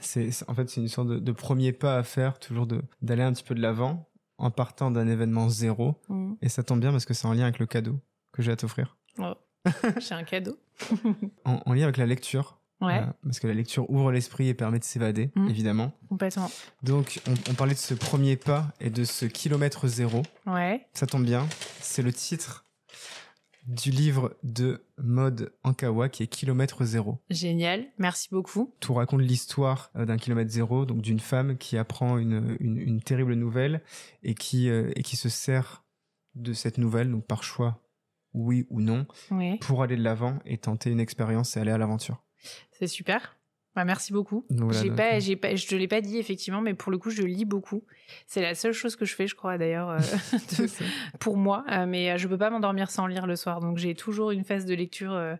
[0.00, 2.66] c'est en fait c'est une sorte de, premier pas à faire, toujours
[3.02, 5.96] d'aller un petit peu de l'avant en partant d'un événement zéro.
[6.08, 6.34] Mm.
[6.42, 7.98] Et ça tombe bien parce que c'est en lien avec le cadeau
[8.32, 8.96] que j'ai à t'offrir.
[9.18, 9.34] Oh.
[9.98, 10.58] j'ai un cadeau.
[11.44, 12.60] en, lien avec la lecture.
[12.82, 13.00] Ouais.
[13.00, 15.48] Euh, parce que la lecture ouvre l'esprit et permet de s'évader, mm.
[15.48, 15.92] évidemment.
[16.10, 16.50] Complètement.
[16.82, 20.22] Donc, on, on, parlait de ce premier pas et de ce kilomètre zéro.
[20.46, 20.86] Ouais.
[20.92, 21.46] Ça tombe bien.
[21.80, 22.65] C'est le titre
[23.66, 27.18] du livre de Mode Ankawa qui est Kilomètre Zéro.
[27.30, 28.72] Génial, merci beaucoup.
[28.80, 33.34] Tout raconte l'histoire euh, d'un kilomètre zéro, donc d'une femme qui apprend une, une, terrible
[33.34, 33.82] nouvelle
[34.22, 35.84] et qui, euh, et qui se sert
[36.34, 37.80] de cette nouvelle, donc par choix,
[38.34, 39.06] oui ou non,
[39.60, 42.22] pour aller de l'avant et tenter une expérience et aller à l'aventure.
[42.72, 43.35] C'est super.
[43.76, 44.46] Bah, merci beaucoup.
[44.70, 47.10] j'ai pas, euh, j'ai pas, je te l'ai pas dit effectivement, mais pour le coup,
[47.10, 47.84] je lis beaucoup.
[48.26, 49.98] C'est la seule chose que je fais, je crois d'ailleurs, euh,
[51.20, 51.62] pour moi.
[51.70, 54.64] Euh, mais je peux pas m'endormir sans lire le soir, donc j'ai toujours une phase
[54.64, 55.36] de lecture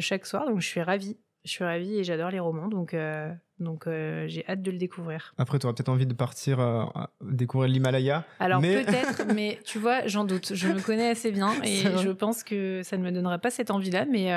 [0.00, 0.46] chaque soir.
[0.46, 1.18] Donc je suis ravie.
[1.46, 4.78] Je suis ravie et j'adore les romans, donc, euh, donc euh, j'ai hâte de le
[4.78, 5.32] découvrir.
[5.38, 6.84] Après, tu auras peut-être envie de partir euh,
[7.22, 8.24] découvrir l'Himalaya.
[8.40, 8.82] Alors mais...
[8.84, 10.54] peut-être, mais tu vois, j'en doute.
[10.54, 13.70] Je me connais assez bien et je pense que ça ne me donnera pas cette
[13.70, 14.32] envie-là, mais,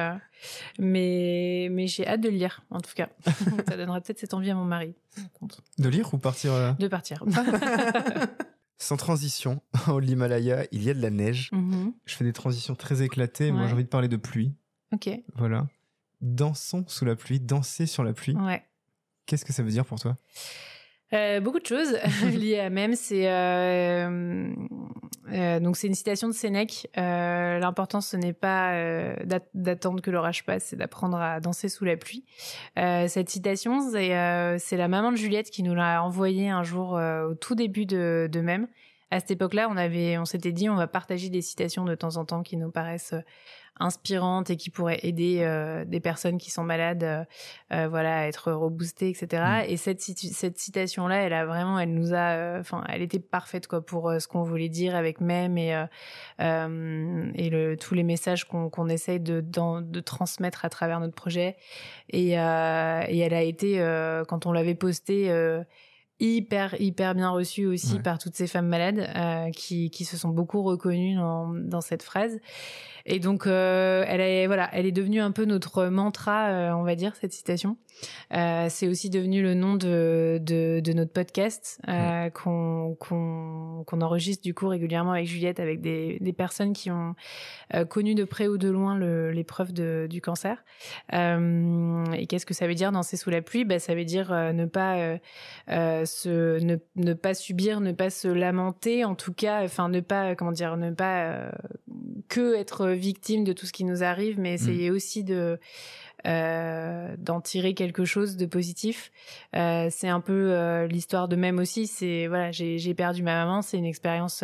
[0.78, 3.10] mais, mais j'ai hâte de lire, en tout cas.
[3.68, 4.94] ça donnera peut-être cette envie à mon mari.
[5.80, 7.24] De lire ou partir De partir.
[8.78, 11.50] Sans transition, au l'Himalaya, il y a de la neige.
[11.54, 11.92] Mhm.
[12.06, 13.52] Je fais des transitions très éclatées.
[13.52, 13.68] Moi, Ouais.
[13.68, 14.54] j'ai envie de parler de pluie.
[14.94, 15.10] Ok.
[15.36, 15.68] Voilà.
[16.22, 18.36] Dansons sous la pluie, danser sur la pluie.
[18.36, 18.64] Ouais.
[19.26, 20.18] Qu'est-ce que ça veut dire pour toi?
[21.14, 21.98] Euh, beaucoup de choses
[22.34, 22.94] liées à même.
[22.96, 24.52] C'est euh,
[25.32, 26.88] euh, donc c'est une citation de Sénèque.
[26.96, 28.74] L'important ce n'est pas
[29.24, 32.26] d'att- d'attendre que l'orage passe, c'est d'apprendre à danser sous la pluie.
[32.76, 37.56] Cette citation, c'est la maman de Juliette qui nous l'a envoyée un jour au tout
[37.56, 38.68] début de, de même.
[39.12, 42.18] À cette époque-là, on avait, on s'était dit, on va partager des citations de temps
[42.18, 43.16] en temps qui nous paraissent
[43.80, 47.24] inspirantes et qui pourraient aider euh, des personnes qui sont malades, euh,
[47.72, 49.44] euh, voilà, à être reboostées, etc.
[49.44, 49.70] Mm.
[49.70, 53.86] Et cette, cette citation-là, elle a vraiment, elle nous a, enfin, elle était parfaite quoi
[53.86, 55.70] pour ce qu'on voulait dire avec même et
[56.40, 61.56] et le, tous les messages qu'on qu'on essaye de, de transmettre à travers notre projet.
[62.10, 63.78] Et, et elle a été,
[64.28, 65.30] quand on l'avait postée.
[66.20, 68.02] hyper hyper bien reçue aussi Ouais.
[68.02, 72.04] par toutes ces femmes malades euh, qui, qui se sont beaucoup reconnues dans, dans cette
[72.04, 72.40] phrase
[73.06, 76.84] et donc euh, elle est voilà elle est devenue un peu notre mantra euh, on
[76.84, 77.78] va dire cette citation.
[78.34, 84.02] Euh, c'est aussi devenu le nom de, de, de notre podcast euh, qu'on qu'on qu'on
[84.02, 87.16] enregistre du coup régulièrement avec Juliette avec des, des personnes qui ont
[87.90, 88.98] connu de près ou de loin
[89.32, 90.64] l'épreuve du cancer.
[91.12, 93.66] Et qu'est-ce que ça veut dire danser sous la pluie?
[93.66, 95.18] Bah, ça veut dire ne pas
[95.68, 100.36] se ne, ne pas subir ne pas se lamenter en tout cas enfin ne pas
[100.36, 101.52] comment dire ne pas
[102.30, 105.60] que être victime de tout ce qui nous arrive mais essayer aussi de
[106.26, 109.10] euh, d'en tirer quelque chose de positif.
[109.56, 111.88] Euh, c'est un peu euh, l'histoire de même aussi.
[111.88, 113.62] C'est voilà j'ai perdu ma maman.
[113.62, 114.44] C'est une expérience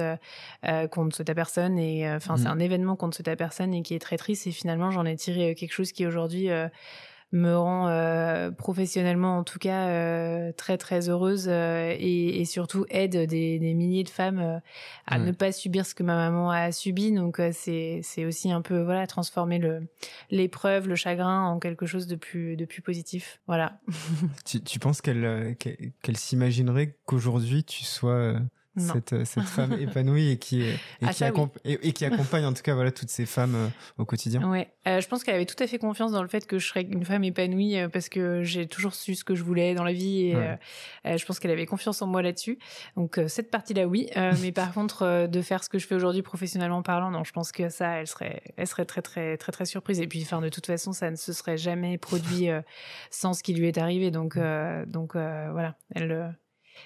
[0.92, 2.52] qu'on ne souhaite à personne et enfin c'est Mhm.
[2.52, 4.48] un événement qu'on ne souhaite à personne et qui est très triste.
[4.48, 6.50] Et finalement j'en ai tiré quelque chose qui aujourd'hui
[7.36, 12.86] me rend euh, professionnellement en tout cas euh, très très heureuse euh, et, et surtout
[12.90, 14.62] aide des, des milliers de femmes
[15.06, 17.12] à ne pas subir ce que ma maman a subi.
[17.12, 19.88] Donc c'est c'est aussi un peu voilà transformer le
[20.32, 23.42] l'épreuve le chagrin en quelque chose de plus de plus positif.
[23.48, 23.80] Voilà.
[24.46, 28.36] Tu, tu penses qu'elle qu'elle s'imaginerait qu'aujourd'hui tu sois.
[28.78, 31.32] Cette, euh, cette femme épanouie et qui, et, Ah, qui ça, oui.
[31.40, 33.68] accomp- et, et qui accompagne en tout cas voilà, toutes ces femmes euh,
[33.98, 36.46] au quotidien Ouais, Euh, je pense qu'elle avait tout à fait confiance dans le fait
[36.46, 39.44] que je serais une femme épanouie euh, parce que j'ai toujours su ce que je
[39.44, 40.58] voulais dans la vie et Ouais.
[41.06, 42.60] euh, euh, je pense qu'elle avait confiance en moi là-dessus.
[42.96, 44.10] Donc euh, cette partie-là, oui.
[44.18, 47.24] Euh, mais par contre, euh, de faire ce que je fais aujourd'hui professionnellement parlant, non,
[47.24, 50.00] je pense que ça, elle serait, elle serait très très très très surprise.
[50.02, 52.62] Et puis, enfin, de toute façon, ça ne se serait jamais produit euh,
[53.10, 54.12] sans ce qui lui est arrivé.
[54.12, 56.36] Donc euh, donc euh, voilà, elle.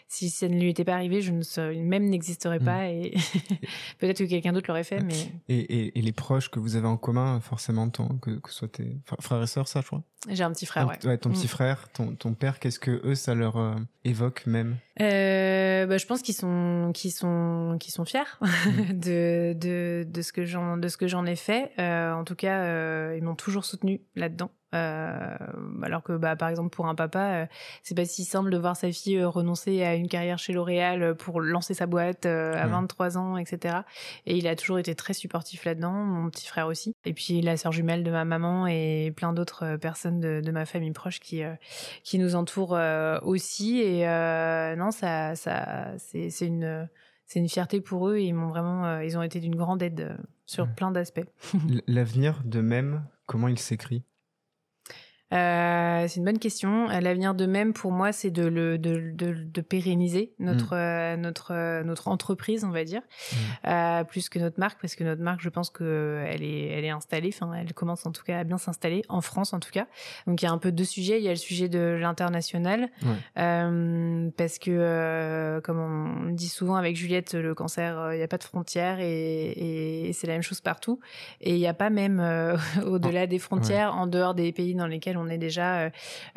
[0.07, 2.65] Si ça ne lui était pas arrivé, je ne serais, même n'existerait Mm.
[2.65, 3.13] pas et
[3.99, 5.13] peut-être que quelqu'un d'autre l'aurait fait, mais
[5.47, 8.55] et, et, et les proches que vous avez en commun forcément ton, que, que ce
[8.59, 10.03] soit tes fr- frères et sœurs ça je crois?
[10.29, 10.97] J'ai un petit frère, ouais.
[11.05, 11.49] Ouais, ton petit Mm.
[11.49, 14.77] frère ton, ton père qu'est-ce que eux ça leur euh, évoque même?
[15.01, 18.19] Euh, bah, je pense qu'ils sont, qu'ils sont, qu'ils sont fiers
[18.93, 21.71] de, de, de ce que j'en, de ce que j'en ai fait.
[21.79, 24.51] Euh, en tout cas, ils m'ont toujours soutenu là-dedans.
[24.75, 25.35] Euh,
[25.81, 27.45] alors que, bah, par exemple, pour un papa, euh,
[27.81, 31.15] c'est pas si simple de voir sa fille euh, renoncer à une carrière chez L'Oréal
[31.15, 32.67] pour lancer sa boîte à Ouais.
[32.67, 33.77] 23 ans, etc.
[34.25, 36.93] Et il a toujours été très supportif là-dedans, mon petit frère aussi.
[37.05, 40.65] Et puis la sœur jumelle de ma maman et plein d'autres personnes de, de ma
[40.65, 41.41] famille proche qui,
[42.03, 42.77] qui nous entourent
[43.23, 43.79] aussi.
[43.81, 44.05] Et
[44.77, 46.87] non, ça, ça, c'est une,
[47.25, 48.17] c'est une fierté pour eux.
[48.17, 50.71] Et ils m'ont vraiment, ils ont été d'une grande aide sur Ouais.
[50.75, 51.25] plein d'aspects.
[51.87, 54.03] L'avenir de même comment il s'écrit?
[55.31, 56.87] Euh, c'est une bonne question.
[56.87, 61.53] L'avenir de même, pour moi, c'est de, le, de, de, de pérenniser notre, euh, notre,
[61.53, 63.01] euh, notre entreprise, on va dire,
[63.67, 66.83] euh, plus que notre marque, parce que notre marque, je pense que elle est, elle
[66.85, 67.29] est installée.
[67.33, 69.85] Enfin, elle commence en tout cas à bien s'installer en France, en tout cas.
[70.25, 71.19] Donc, il y a un peu deux sujets.
[71.19, 74.31] Il y a le sujet de l'international, Ouais.
[74.35, 78.43] parce que, comme on dit souvent avec Juliette, le cancer, il n'y a pas de
[78.43, 80.99] frontières et, et c'est la même chose partout.
[81.41, 82.19] Et il n'y a pas même
[82.85, 85.89] au-delà des frontières, en dehors des pays dans lesquels on est déjà euh,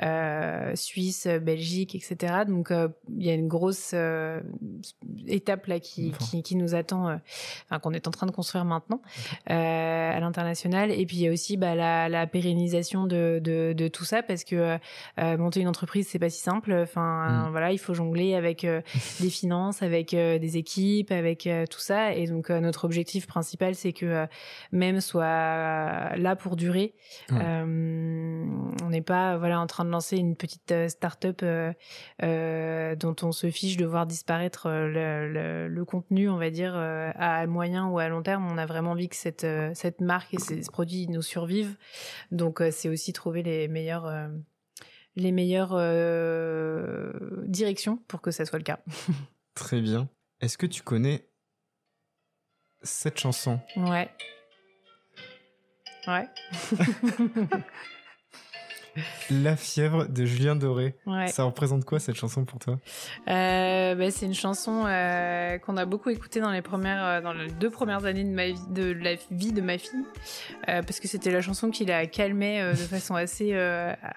[0.02, 2.42] euh, Suisse, Belgique, etc.
[2.46, 3.94] Donc euh, il y a une grosse
[5.26, 6.24] étape là qui, Enfin.
[6.24, 7.18] qui, qui nous attend,
[7.68, 9.00] enfin qu'on est en train de construire maintenant
[9.46, 10.90] à l'international.
[10.90, 14.22] Et puis il y a aussi bah, la, la pérennisation de, de, de tout ça
[14.22, 14.78] parce que
[15.36, 16.72] monter une entreprise c'est pas si simple.
[16.72, 17.50] Enfin Mm.
[17.50, 18.66] voilà, il faut jongler avec
[19.20, 22.14] des finances, avec des équipes, avec tout ça.
[22.14, 24.26] Et donc notre objectif principal c'est que
[24.72, 26.94] même soit là pour durer.
[27.30, 27.38] Ouais.
[27.42, 28.44] Euh,
[28.82, 31.42] on n'est pas voilà en train de lancer une petite start-up
[32.20, 37.88] dont on se fiche de voir disparaître le, le, contenu, on va dire, à moyen
[37.88, 38.46] ou à long terme.
[38.50, 41.76] On a vraiment envie que cette, cette marque et ces produits nous survivent.
[42.30, 44.10] Donc, c'est aussi trouver les meilleurs
[45.16, 45.76] les meilleures
[47.46, 48.78] directions pour que ça soit le cas.
[49.54, 50.08] Très bien.
[50.40, 51.28] Est-ce que tu connais
[52.82, 53.60] cette chanson?
[53.76, 54.10] Ouais.
[56.06, 56.28] Ouais.
[59.30, 60.94] La fièvre de Julien Doré.
[61.28, 62.78] Ça représente quoi cette chanson pour toi?
[63.28, 67.32] Euh, bah, C'est une chanson euh, qu'on a beaucoup écoutée dans les premières, euh, dans
[67.32, 70.04] les deux premières années de ma vie, de la vie de ma fille,
[70.66, 73.54] parce que c'était la chanson qui la calmait de façon assez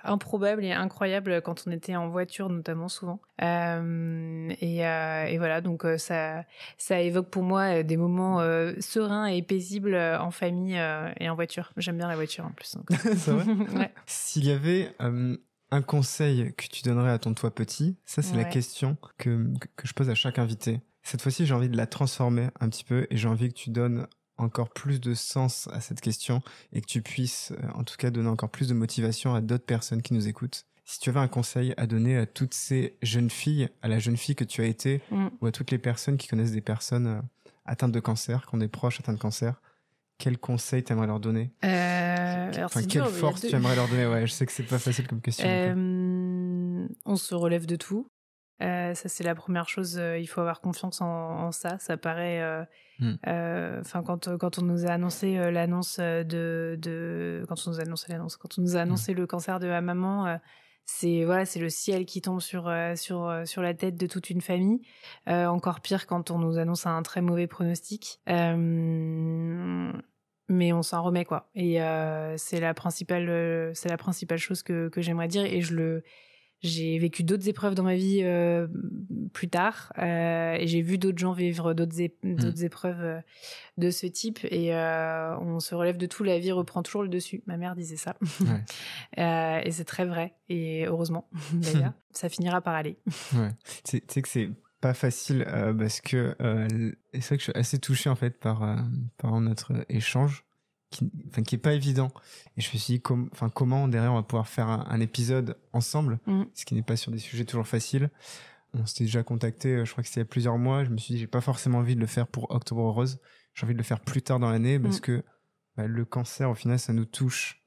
[0.04, 3.20] improbable et incroyable quand on était en voiture, notamment souvent.
[3.42, 6.44] Et, et, voilà, donc ça,
[6.78, 8.40] ça évoque pour moi des moments
[8.80, 10.80] sereins et paisibles en famille
[11.20, 11.72] et en voiture.
[11.78, 12.78] J'aime bien la voiture en plus.
[14.06, 14.65] S'il y avait
[15.02, 15.38] euh,
[15.72, 19.88] un conseil que tu donnerais à ton toi petit, ça c'est la question que, que
[19.88, 20.82] je pose à chaque invité.
[21.04, 23.70] Cette fois-ci, j'ai envie de la transformer un petit peu et j'ai envie que tu
[23.70, 24.08] donnes
[24.38, 26.42] encore plus de sens à cette question
[26.74, 29.66] et que tu puisses euh, en tout cas donner encore plus de motivation à d'autres
[29.66, 30.66] personnes qui nous écoutent.
[30.84, 34.18] Si tu avais un conseil à donner à toutes ces jeunes filles, à la jeune
[34.18, 35.28] fille que tu as été, mm.
[35.42, 37.22] ou à toutes les personnes qui connaissent des personnes euh,
[37.66, 39.62] atteintes de cancer, qu'on est proches atteintes de cancer,
[40.18, 41.52] quel conseil t'aimerais leur donner?
[41.64, 44.08] Euh, enfin, Quelle force tu aimerais leur donner?
[44.08, 45.48] Ouais, je sais que c'est pas facile comme question.
[45.48, 48.08] Euh, on se relève de tout.
[48.64, 49.98] Euh, ça c'est la première chose.
[49.98, 51.78] Euh, il faut avoir confiance en, ça.
[51.80, 52.42] Ça paraît.
[53.00, 53.16] Hmm.
[53.82, 58.12] Enfin, quand quand on nous a annoncé l'annonce de, de quand on nous a annoncé
[58.12, 60.40] l'annonce, quand on nous a annoncé le cancer de ma maman
[60.86, 64.42] c'est voilà, c'est le ciel qui tombe sur sur sur la tête de toute une
[64.42, 64.82] famille.
[65.28, 68.22] encore pire quand on nous annonce un très mauvais pronostic.
[70.48, 71.50] mais on s'en remet quoi.
[71.56, 71.80] Et
[72.38, 76.04] c'est la principale c'est la principale chose que que j'aimerais dire et je le
[76.62, 78.68] j'ai vécu d'autres épreuves dans ma vie euh,
[79.34, 82.64] plus tard euh, et j'ai vu d'autres gens vivre d'autres mmh.
[82.64, 83.20] épreuves euh,
[83.78, 87.44] de ce type et on se relève de tout, la vie reprend toujours le dessus.
[87.46, 88.16] Ma mère disait ça
[89.18, 92.98] et c'est très vrai et heureusement d'ailleurs, ça finira par aller.
[93.34, 93.52] Ouais.
[93.84, 94.50] Tu sais que c'est
[94.82, 95.46] pas facile
[95.78, 96.36] parce que
[97.14, 98.78] c'est vrai que je suis assez touché en fait par,
[99.18, 100.45] par notre échange
[100.96, 102.12] qui, enfin, qui est pas évident.
[102.58, 106.20] Et je me suis dit, enfin, comment derrière on va pouvoir faire un, épisode ensemble,
[106.26, 106.44] mm.
[106.54, 108.10] ce qui n'est pas sur des sujets toujours faciles.
[108.74, 110.84] On s'était déjà contacté, euh, je crois que c'était il y a plusieurs mois.
[110.84, 113.20] Je me suis dit, j'ai pas forcément envie de le faire pour Octobre Rose.
[113.54, 115.02] J'ai envie de le faire plus tard dans l'année parce mm.
[115.02, 115.24] que
[115.76, 117.62] bah, le cancer, au final, ça nous touche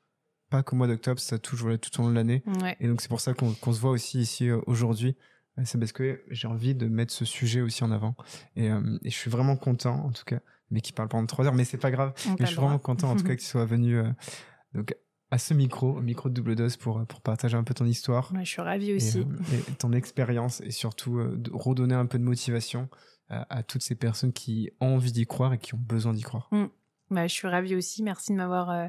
[0.50, 2.42] pas qu'au mois d'octobre, ça touche tout au long de l'année.
[2.80, 5.16] Et donc, c'est pour ça qu'on se voit aussi ici euh, aujourd'hui.
[5.64, 8.14] C'est parce que j'ai envie de mettre ce sujet aussi en avant.
[8.56, 10.40] Et, euh, et je suis vraiment content, en tout cas,
[10.70, 12.12] mais qui parle pendant trois heures, mais c'est pas grave.
[12.26, 14.10] mais je suis vraiment content en tout cas que tu sois venu euh,
[14.74, 14.94] donc
[15.30, 18.32] à ce micro, au micro de double dose pour pour partager un peu ton histoire.
[18.34, 19.18] je suis ravie aussi.
[19.18, 22.88] Et, euh, ton expérience et surtout euh, de redonner un peu de motivation
[23.30, 26.48] à, toutes ces personnes qui ont envie d'y croire et qui ont besoin d'y croire.
[26.50, 26.64] Mm.
[27.10, 28.02] Bah, je suis ravie aussi.
[28.02, 28.86] Merci de m'avoir euh,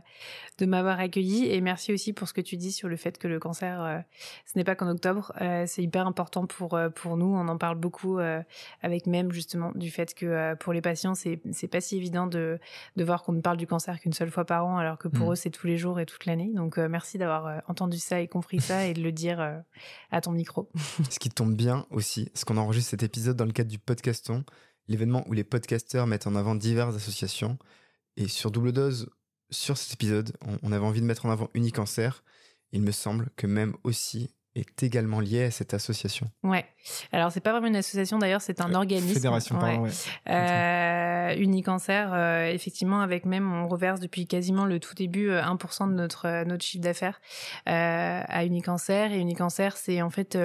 [0.57, 3.30] de m'avoir accueilli et merci aussi pour ce que tu dis sur le fait que
[3.30, 3.99] le cancer, euh,
[4.45, 5.32] ce n'est pas qu'en octobre.
[5.39, 7.28] Euh, c'est hyper important pour pour nous.
[7.28, 8.20] On en parle beaucoup
[8.82, 12.59] avec même justement du fait que pour les patients, c'est c'est pas si évident de
[12.97, 15.30] de voir qu'on ne parle du cancer qu'une seule fois par an, alors que pour
[15.30, 15.32] mmh.
[15.32, 16.51] eux c'est tous les jours et toute l'année.
[16.53, 19.63] Donc merci d'avoir entendu ça et compris ça et de le dire
[20.11, 20.70] à ton micro.
[21.09, 24.43] ce qui tombe bien aussi, c'est qu'on enregistre cet épisode dans le cadre du podcaston,
[24.88, 27.57] l'événement où les podcasteurs mettent en avant diverses associations.
[28.18, 29.10] Et sur Double Dose,
[29.49, 32.10] sur cet épisode, on, avait envie de mettre en avant Unicancer.
[32.72, 36.28] Il me semble que même aussi est également lié à cette association.
[36.43, 36.66] Ouais.
[37.12, 39.14] Alors c'est pas vraiment une association d'ailleurs, c'est un euh, organisme.
[39.14, 39.84] Fédération, pardon.
[39.84, 39.91] Ouais.
[40.30, 45.93] Euh, Unicancer, euh, effectivement, avec même on reverse depuis quasiment le tout début 1% de
[45.93, 47.22] notre notre chiffre d'affaires
[47.66, 50.38] à Unicancer et Unicancer c'est en fait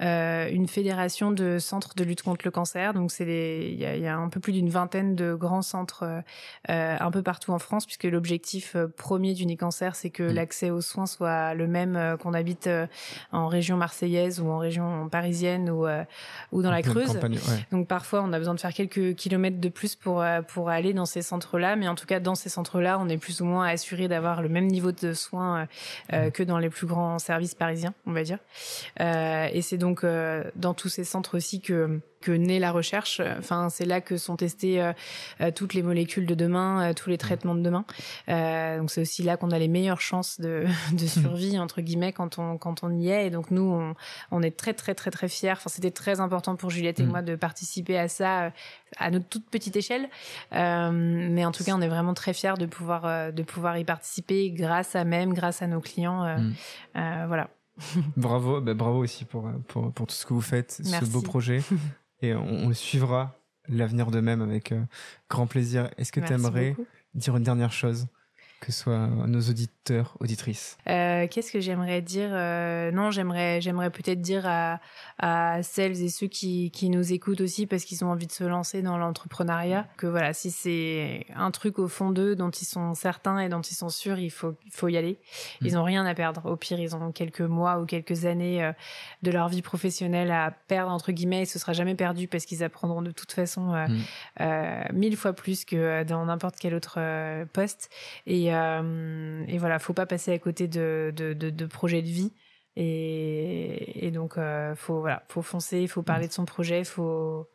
[0.00, 2.94] une fédération de centres de lutte contre le cancer.
[2.94, 3.24] Donc c'est
[3.72, 6.22] il y a, y a, un peu plus d'une vingtaine de grands centres
[6.68, 10.32] un peu partout en France puisque l'objectif premier d'Unicancer c'est que mm.
[10.34, 12.68] l'accès aux soins soit le même qu'on habite
[13.32, 16.04] en région marseillaise ou en région parisienne ou euh,
[16.52, 17.18] ou dans la Creuse.
[17.70, 20.92] Donc parfois on a besoin de faire quelques kilomètres de plus pour euh, pour aller
[20.92, 23.66] dans ces centres-là, mais en tout cas dans ces centres-là, on est plus ou moins
[23.66, 25.66] assuré d'avoir le même niveau de soins
[26.12, 28.38] euh, que dans les plus grands services parisiens, on va dire.
[29.00, 30.04] et c'est donc
[30.56, 33.20] dans tous ces centres aussi que que naît la recherche.
[33.38, 34.92] Enfin, c'est là que sont testées euh,
[35.40, 37.84] euh, toutes les molécules de demain, euh, tous les traitements de demain.
[38.78, 42.38] donc c'est aussi là qu'on a les meilleures chances de, de survie entre guillemets quand
[42.38, 43.26] on quand on y est.
[43.26, 43.94] Et donc nous, on,
[44.30, 45.52] on est très très très très fiers.
[45.52, 47.08] Enfin, c'était très important pour Juliette et mm.
[47.08, 48.52] moi de participer à ça
[48.98, 50.08] à notre toute petite échelle.
[50.52, 54.50] mais en tout cas, on est vraiment très fiers de pouvoir de pouvoir y participer
[54.50, 56.24] grâce à même, grâce à nos clients.
[56.38, 56.54] Mm.
[57.26, 57.48] voilà.
[58.16, 61.62] bravo, bah, bravo aussi pour, pour, pour, tout ce que vous faites, ce beau projet.
[62.22, 63.36] Et on, suivra
[63.68, 64.82] l'avenir de même avec euh,
[65.28, 65.90] grand plaisir.
[65.96, 66.76] Est-ce que tu aimerais
[67.14, 68.06] dire une dernière chose?
[68.62, 73.90] Que ce soit nos auditeurs, auditrices euh, Qu'est-ce que j'aimerais dire euh, Non, j'aimerais, j'aimerais
[73.90, 74.78] peut-être dire à,
[75.18, 78.44] à, celles et ceux qui, qui nous écoutent aussi parce qu'ils ont envie de se
[78.44, 82.94] lancer dans l'entrepreneuriat que voilà, si c'est un truc au fond d'eux dont ils sont
[82.94, 85.18] certains et dont ils sont sûrs, il faut, il faut y aller.
[85.60, 85.86] Ils n'ont mm.
[85.86, 86.46] rien à perdre.
[86.46, 88.72] Au pire, ils ont quelques mois ou quelques années euh,
[89.22, 91.42] de leur vie professionnelle à perdre entre guillemets.
[91.42, 93.72] Et ce sera jamais perdu parce qu'ils apprendront de toute façon
[94.38, 94.92] mm.
[94.92, 97.00] mille fois plus que dans n'importe quel autre
[97.52, 97.90] poste.
[98.26, 102.32] Et euh, et voilà, faut pas passer à côté de, de, projets de vie.
[102.76, 107.48] Et, donc, euh, faut voilà, faut foncer, il faut parler de son projet, faut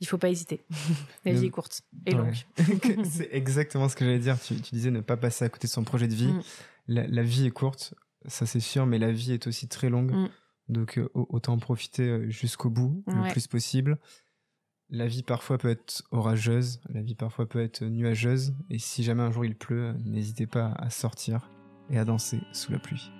[0.00, 0.64] il faut pas hésiter.
[1.24, 2.34] La vie est courte et longue.
[3.04, 4.40] c'est exactement ce que j'allais dire.
[4.40, 6.32] Tu, disais ne pas passer à côté de son projet de vie.
[6.32, 6.42] Mm.
[6.88, 7.94] La, vie est courte,
[8.26, 10.12] ça c'est sûr, mais la vie est aussi très longue.
[10.12, 10.28] Mm.
[10.68, 13.98] Donc euh, autant en profiter jusqu'au bout, le plus possible.
[14.90, 19.22] La vie parfois peut être orageuse, la vie parfois peut être nuageuse, et si jamais
[19.22, 21.50] un jour il pleut, n'hésitez pas à sortir
[21.90, 23.10] et à danser sous la pluie.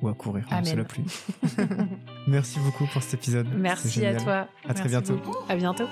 [0.00, 1.04] Ou à courir sous la pluie.
[2.26, 3.46] Merci beaucoup pour cet épisode.
[3.54, 4.48] Merci à toi.
[4.68, 5.20] À très bientôt.
[5.48, 5.86] À bientôt.